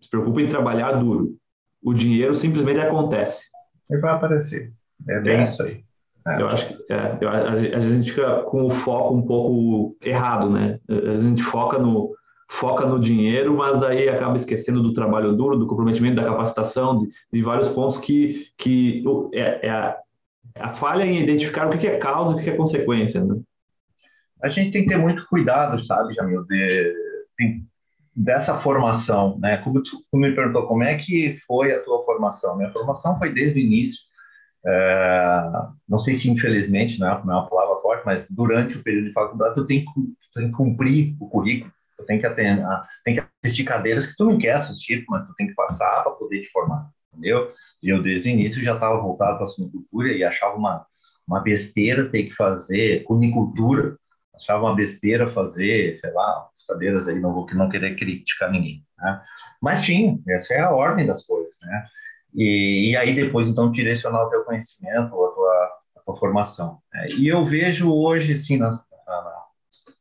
[0.00, 1.34] se preocupa em trabalhar duro.
[1.82, 3.50] O dinheiro simplesmente acontece
[3.90, 4.72] e vai aparecer.
[5.08, 5.44] É bem é.
[5.44, 5.84] isso aí.
[6.26, 6.40] É.
[6.40, 10.50] Eu acho que é, eu, a, a, gente fica com o foco um pouco errado,
[10.50, 10.78] né?
[10.88, 12.14] A gente foca no,
[12.50, 17.08] foca no dinheiro, mas daí acaba esquecendo do trabalho duro, do comprometimento, da capacitação, de,
[17.32, 19.96] de vários pontos que, que é, é, a,
[20.58, 23.40] a, falha em identificar o que é causa e o que é consequência, né?
[24.42, 26.94] A gente tem que ter muito cuidado, sabe, Jamil, de,
[27.38, 27.62] de,
[28.14, 29.58] dessa formação, né?
[29.58, 32.56] Como tu, tu, me perguntou como é que foi a tua formação?
[32.56, 34.00] Minha formação foi desde o início.
[34.66, 35.42] É,
[35.88, 39.06] não sei se infelizmente, não é, não é uma palavra forte, mas durante o período
[39.06, 42.66] de faculdade tu tem, tu tem que cumprir o currículo, tu tem que, atender,
[43.04, 46.12] tem que assistir cadeiras que tu não quer assistir, mas tu tem que passar para
[46.12, 47.50] poder te formar, entendeu?
[47.82, 50.84] E eu desde o início já estava voltado para a suinocultura e achava uma,
[51.26, 53.96] uma besteira ter que fazer cunicultura
[54.40, 58.84] achava uma besteira fazer, sei lá, as cadeiras aí, não vou não querer criticar ninguém,
[58.98, 59.22] né?
[59.60, 61.86] Mas tinha, essa é a ordem das coisas, né?
[62.34, 66.78] E, e aí depois, então, direcionar o teu conhecimento, a tua, a tua formação.
[66.92, 67.10] Né?
[67.10, 68.80] E eu vejo hoje, assim, nas,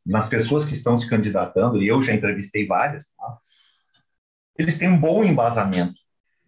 [0.06, 3.38] nas pessoas que estão se candidatando, e eu já entrevistei várias, tá?
[4.58, 6.00] eles têm um bom embasamento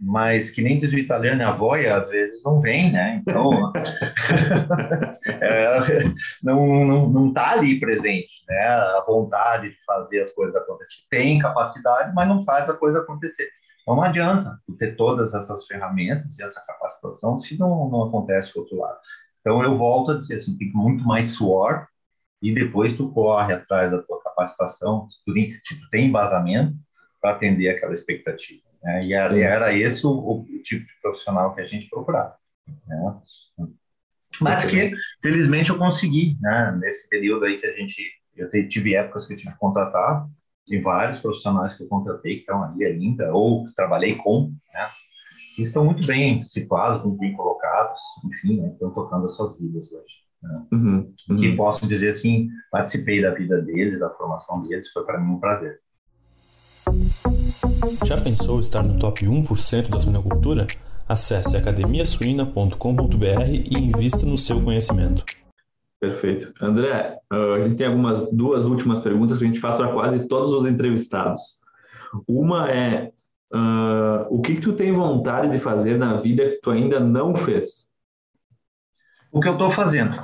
[0.03, 3.21] mas que nem diz o italiano, a voia às vezes não vem, né?
[3.21, 3.71] Então,
[5.39, 6.03] é,
[6.41, 8.65] não, não, não tá ali presente, né?
[8.65, 11.03] A vontade de fazer as coisas acontecer.
[11.07, 13.47] Tem capacidade, mas não faz a coisa acontecer.
[13.83, 18.61] Então, não adianta ter todas essas ferramentas e essa capacitação se não, não acontece do
[18.61, 18.97] outro lado.
[19.41, 21.85] Então, eu volto a dizer assim, tem muito mais suor
[22.41, 25.33] e depois tu corre atrás da tua capacitação, se tu,
[25.63, 26.73] se tu tem embasamento
[27.21, 28.70] para atender aquela expectativa.
[28.83, 29.05] Né?
[29.05, 32.35] E era, era esse o, o, tipo de profissional que a gente procurava.
[32.87, 33.21] Né?
[34.39, 36.77] Mas que, felizmente, eu consegui, né?
[36.79, 38.03] nesse período aí que a gente.
[38.35, 40.25] Eu tive épocas que eu tive que contratar,
[40.67, 44.87] tem vários profissionais que eu contratei que estão ali ainda, ou que trabalhei com, né?
[45.55, 48.69] que estão muito bem situados, muito bem colocados, enfim, né?
[48.69, 50.21] estão tocando as suas vidas hoje.
[50.41, 50.65] Né?
[50.71, 51.35] Uhum, uhum.
[51.35, 55.39] Que posso dizer assim, participei da vida deles, da formação deles, foi para mim um
[55.39, 55.81] prazer.
[58.05, 60.67] Já pensou estar no top 1% da suinocultura?
[61.07, 62.75] Acesse academiasuina.com.br
[63.49, 65.23] e invista no seu conhecimento.
[65.99, 66.53] Perfeito.
[66.61, 70.53] André, a gente tem algumas duas últimas perguntas que a gente faz para quase todos
[70.53, 71.59] os entrevistados.
[72.27, 73.11] Uma é
[73.53, 77.35] uh, o que, que tu tem vontade de fazer na vida que tu ainda não
[77.35, 77.89] fez?
[79.31, 80.15] O que eu estou fazendo.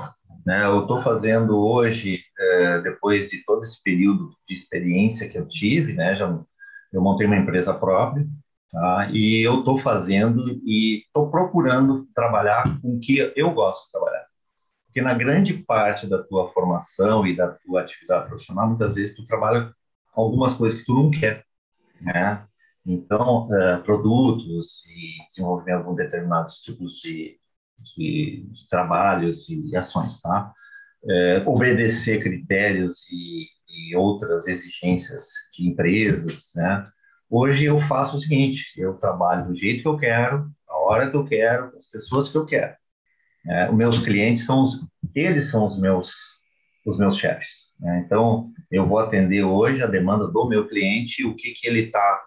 [0.46, 0.64] Né?
[0.66, 5.94] Eu estou fazendo hoje, é, depois de todo esse período de experiência que eu tive,
[5.94, 6.16] né?
[6.16, 6.28] já
[6.98, 8.26] eu montei uma empresa própria,
[8.72, 9.10] tá?
[9.12, 14.26] E eu estou fazendo e estou procurando trabalhar com o que eu gosto de trabalhar.
[14.88, 19.26] Porque na grande parte da tua formação e da tua atividade profissional, muitas vezes tu
[19.26, 19.72] trabalha
[20.12, 21.46] com algumas coisas que tu não quer,
[22.02, 22.44] né?
[22.84, 27.38] Então, uh, produtos e desenvolvimento de determinados tipos de,
[27.96, 30.52] de, de trabalhos e ações, tá?
[31.04, 33.46] Uh, obedecer critérios e,
[33.78, 36.88] e, outras exigências de empresas, né?
[37.30, 41.18] Hoje eu faço o seguinte, eu trabalho do jeito que eu quero, a hora que
[41.18, 42.74] eu quero, as pessoas que eu quero.
[43.46, 44.80] É, os meus clientes são os,
[45.14, 46.12] eles são os meus,
[46.86, 47.68] os meus chefes.
[47.80, 48.04] Né?
[48.06, 52.24] Então, eu vou atender hoje a demanda do meu cliente, o que que ele está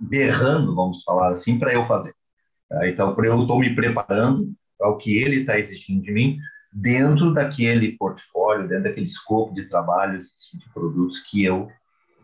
[0.00, 2.14] berrando, vamos falar assim, para eu fazer.
[2.72, 6.38] É, então, eu estou me preparando para o que ele está exigindo de mim,
[6.74, 11.70] dentro daquele portfólio, dentro daquele escopo de trabalhos, de produtos que eu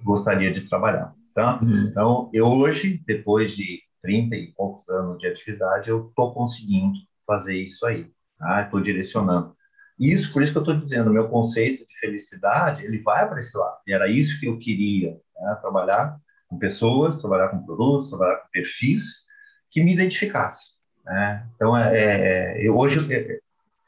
[0.02, 1.14] gostaria de trabalhar.
[1.32, 1.60] Tá?
[1.62, 1.86] Uhum.
[1.88, 7.56] Então, eu hoje, depois de 30 e poucos anos de atividade, eu estou conseguindo fazer
[7.56, 8.10] isso aí.
[8.36, 8.62] Tá?
[8.62, 9.54] Estou direcionando.
[9.96, 13.56] Isso, por isso que eu estou dizendo, meu conceito de felicidade, ele vai para esse
[13.56, 13.76] lado.
[13.86, 15.58] E era isso que eu queria, né?
[15.60, 16.16] trabalhar
[16.48, 19.26] com pessoas, trabalhar com produtos, trabalhar com perfis
[19.70, 20.72] que me identificassem.
[21.04, 21.46] Né?
[21.54, 22.98] Então, é, é, eu hoje,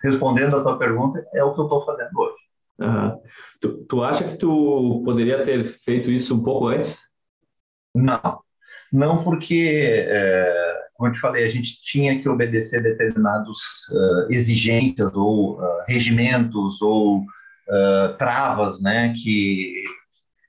[0.02, 2.42] respondendo a tua pergunta, é o que eu estou fazendo hoje.
[2.78, 3.20] Uhum.
[3.60, 7.00] Tu, tu acha que tu poderia ter feito isso um pouco antes?
[7.94, 8.40] Não,
[8.92, 13.58] não porque, é, como eu te falei, a gente tinha que obedecer determinadas
[13.90, 19.84] uh, exigências ou uh, regimentos ou uh, travas, né, que,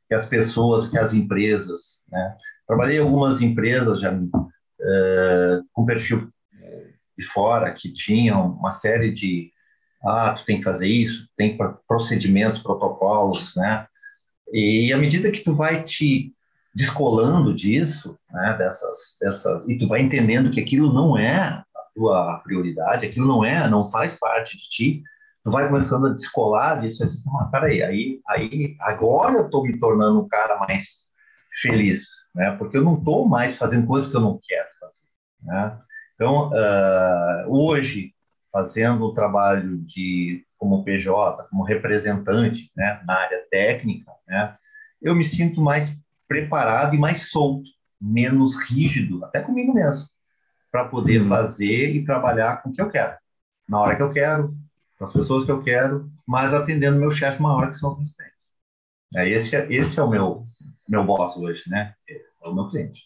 [0.08, 2.36] que as pessoas, que as empresas, né.
[2.66, 4.18] Trabalhei em algumas empresas já
[5.74, 6.30] com perfil
[7.18, 9.52] de fora que tinham uma série de
[10.04, 11.58] ah, tu tem que fazer isso, tem
[11.88, 13.88] procedimentos, protocolos, né?
[14.52, 16.34] E à medida que tu vai te
[16.76, 22.40] descolando disso, né, dessas, dessas, e tu vai entendendo que aquilo não é a tua
[22.40, 25.04] prioridade, aquilo não é, não faz parte de ti,
[25.44, 29.80] tu vai começando a descolar disso, assim, ah, peraí, aí, aí, agora eu estou me
[29.80, 31.08] tornando um cara mais
[31.62, 35.06] feliz, né, porque eu não estou mais fazendo coisas que eu não quero fazer,
[35.44, 35.80] né.
[36.16, 38.14] Então, uh, hoje,
[38.52, 44.56] fazendo o trabalho de como PJ, como representante, né, na área técnica, né,
[45.02, 45.94] eu me sinto mais
[46.28, 50.08] preparado e mais solto, menos rígido, até comigo mesmo,
[50.72, 51.30] para poder uhum.
[51.30, 53.18] fazer e trabalhar com o que eu quero,
[53.68, 54.56] na hora que eu quero,
[54.98, 58.14] com as pessoas que eu quero, mas atendendo meu chefe maior, que são os meus
[58.14, 58.34] clientes.
[59.16, 60.44] É, esse, é, esse é o meu,
[60.88, 61.94] meu boss hoje, né?
[62.10, 63.04] É o meu cliente.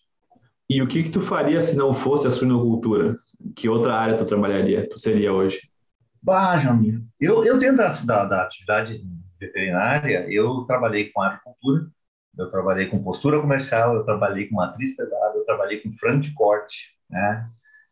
[0.69, 3.17] E o que, que tu faria se não fosse a suinocultura?
[3.55, 5.61] Que outra área tu trabalharia, tu seria hoje?
[6.21, 9.01] Bah, Jamil, eu, eu dentro da, da, da atividade
[9.39, 11.87] veterinária, eu trabalhei com agricultura,
[12.37, 16.33] eu trabalhei com postura comercial, eu trabalhei com matriz pedada, eu trabalhei com frango de
[16.33, 17.49] corte, né?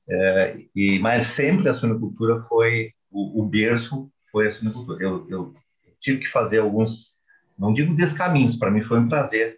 [0.08, 5.02] É, e mas sempre a suinocultura foi o, o berço foi a suinocultura.
[5.02, 5.54] Eu, eu
[6.00, 7.12] tive que fazer alguns,
[7.58, 9.58] não digo descaminhos, para mim foi um prazer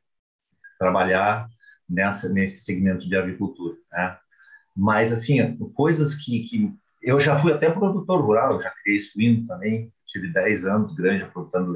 [0.79, 1.47] trabalhar
[1.89, 4.17] nessa nesse segmento de avicultura, né?
[4.75, 9.91] Mas assim, coisas que, que eu já fui até produtor rural, já criei suíno também,
[10.05, 11.73] tive 10 anos granja produzindo,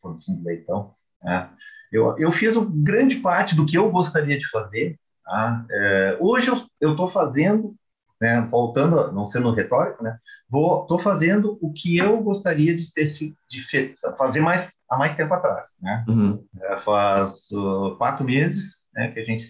[0.00, 0.92] produzindo leitão,
[1.22, 1.50] né?
[1.92, 4.98] Eu, eu fiz grande parte do que eu gostaria de fazer.
[5.24, 5.64] Tá?
[5.70, 6.50] É, hoje
[6.80, 7.76] eu estou fazendo,
[8.18, 13.94] né, voltando, não sendo retórico, né, estou fazendo o que eu gostaria de ter de
[14.16, 15.68] fazer mais há mais tempo atrás.
[15.80, 16.04] Né?
[16.06, 16.44] Uhum.
[16.60, 19.46] É, faz uh, quatro meses né, que a gente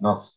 [0.00, 0.28] nós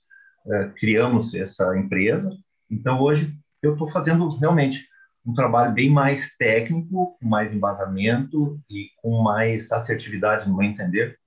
[0.45, 2.31] uh, criamos essa empresa.
[2.69, 4.85] Então hoje eu estou fazendo realmente
[5.25, 11.17] um trabalho bem mais técnico, com mais embasamento e com mais assertividade, no meu entender,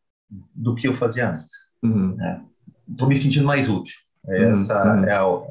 [0.54, 1.50] do que eu fazia antes.
[1.82, 2.16] Estou uhum.
[2.16, 2.42] né?
[3.06, 3.96] me sentindo mais útil.
[4.24, 4.34] Uhum.
[4.34, 5.04] Essa uhum.
[5.04, 5.46] é, o,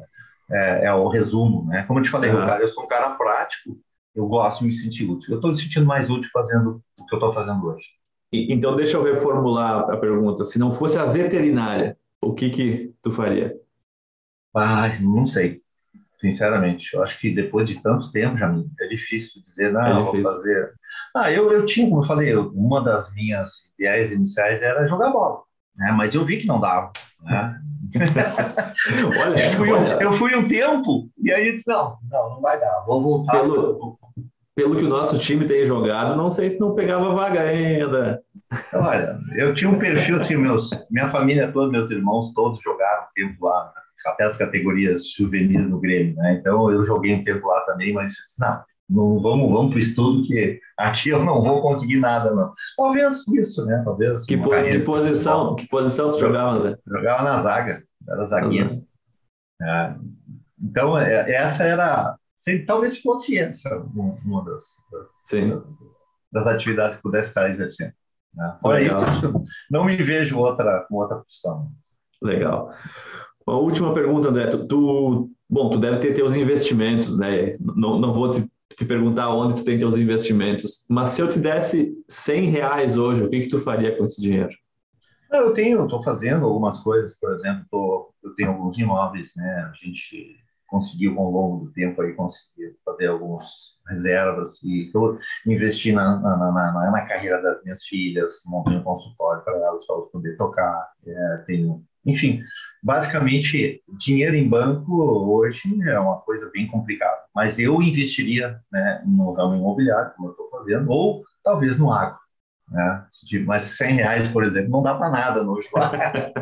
[0.50, 1.66] é, é, o resumo.
[1.66, 1.84] Né?
[1.84, 3.78] Como eu te falei, cara, eu sou um cara prático,
[4.14, 5.32] eu gosto me sentir útil.
[5.32, 7.86] Eu estou me sentindo mais útil fazendo o que eu estou fazendo hoje.
[8.32, 10.44] Então, deixa eu reformular a pergunta.
[10.44, 13.56] Se não fosse a veterinária, o que que tu faria?
[14.54, 15.62] Ah, não sei.
[16.20, 20.22] Sinceramente, eu acho que depois de tanto tempo, já é difícil dizer, não, é vou
[20.22, 20.74] fazer.
[21.16, 25.42] Ah, eu, eu tinha, como eu falei, uma das minhas ideias iniciais era jogar bola,
[25.76, 25.92] né?
[25.92, 26.92] Mas eu vi que não dava,
[27.22, 27.60] né?
[29.20, 29.98] olha, eu, fui, olha.
[30.00, 33.40] eu fui um tempo e aí disse, não, não, não vai dar, vou voltar.
[33.40, 33.98] Pelo,
[34.54, 38.22] pelo que o nosso time tem jogado, não sei se não pegava vaga ainda.
[38.74, 43.12] Olha, eu tinha um perfil assim, meus, minha família toda, meus irmãos todos jogaram um
[43.14, 43.72] tempo lá,
[44.06, 46.34] até as categorias juvenis no Grêmio, né?
[46.34, 50.26] Então eu joguei um tempo lá também, mas não, não vamos, vamos para o estudo
[50.26, 52.52] que aqui eu não vou conseguir nada, não.
[52.76, 53.80] Talvez isso, né?
[53.84, 54.24] Talvez.
[54.24, 55.54] Que, po que posição?
[55.54, 56.76] Que posição tu jogava, né?
[56.84, 58.70] Jogava na zaga, era zagueiro.
[58.70, 58.86] Uhum.
[59.62, 59.96] É,
[60.60, 62.16] então é, essa era,
[62.66, 65.62] talvez fosse essa uma das, das,
[66.32, 67.92] das atividades que pudesse estar exercendo.
[68.34, 68.56] Né?
[68.60, 69.02] Fora Legal.
[69.12, 71.70] isso, não me vejo outra, com outra profissão.
[72.20, 72.70] Legal.
[73.46, 74.48] Uma última pergunta, André.
[74.48, 77.56] Tu, tu, bom, tu deve ter teus investimentos, né?
[77.58, 78.49] Não, não vou te,
[78.80, 83.22] te perguntar onde tu tem teus investimentos, mas se eu te desse 100 reais hoje,
[83.22, 84.48] o que, que tu faria com esse dinheiro?
[85.30, 89.70] Eu tenho, estou fazendo algumas coisas, por exemplo, tô, eu tenho alguns imóveis, né?
[89.70, 90.34] A gente
[90.66, 93.44] conseguiu ao longo do tempo aí conseguir fazer algumas
[93.86, 99.44] reservas e tô, investir na, na, na, na, carreira das minhas filhas, montei um consultório
[99.44, 102.42] para elas, para elas poderem tocar, é, tenho, enfim,
[102.82, 104.92] basicamente dinheiro em banco
[105.30, 110.32] hoje é uma coisa bem complicada, mas eu investiria né, no ramo imobiliário, como eu
[110.32, 112.18] estou fazendo, ou talvez no agro,
[112.70, 113.06] né?
[113.46, 116.32] Mas 100 reais, por exemplo, não dá para nada no Uruguai.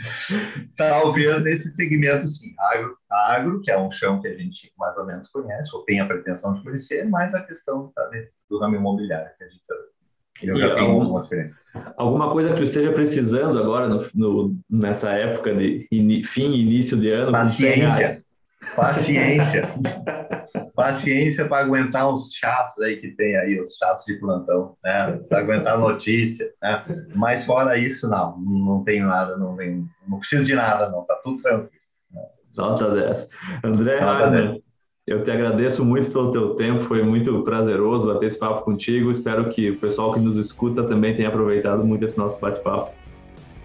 [0.76, 2.54] Talvez nesse segmento, sim.
[2.58, 6.00] Agro, agro, que é um chão que a gente mais ou menos conhece, ou tem
[6.00, 8.08] a pretensão de conhecer, mas a questão tá
[8.48, 9.62] do ramo imobiliário, que a gente
[10.42, 11.56] eu já tenho algum, alguma experiência.
[11.96, 16.62] Alguma coisa que tu esteja precisando agora, no, no, nessa época de in, fim e
[16.62, 17.32] início de ano?
[17.32, 18.22] Paciência.
[18.74, 19.68] Paciência.
[20.74, 25.20] Paciência para aguentar os chatos aí que tem aí, os chatos de plantão, né?
[25.28, 26.84] Para aguentar a notícia, né?
[27.14, 31.20] Mas fora isso, não, não tem nada, não, tem, não preciso de nada, não, tá
[31.22, 31.70] tudo tranquilo.
[32.56, 33.28] Nota 10.
[33.62, 34.69] André Nota 10.
[35.10, 39.10] Eu te agradeço muito pelo teu tempo, foi muito prazeroso bater esse papo contigo.
[39.10, 42.92] Espero que o pessoal que nos escuta também tenha aproveitado muito esse nosso bate-papo.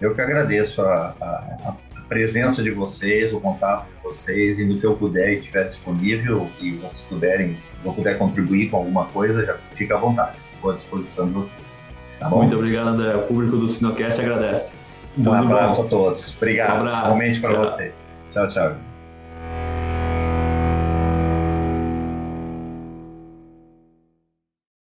[0.00, 1.24] Eu que agradeço a, a,
[1.68, 5.68] a presença de vocês, o contato de vocês, e no que eu puder e estiver
[5.68, 10.36] disponível, e vocês puderem, se eu puder contribuir com alguma coisa, já fica à vontade,
[10.52, 11.66] estou à disposição de vocês.
[12.18, 13.14] Tá Muito obrigado, André.
[13.14, 14.72] O público do Sinocast agradece.
[15.16, 15.86] Um Tudo abraço bom.
[15.86, 16.36] a todos.
[16.36, 16.78] Obrigado.
[16.78, 17.04] Um abraço.
[17.04, 17.94] Realmente para vocês.
[18.32, 18.85] Tchau, tchau.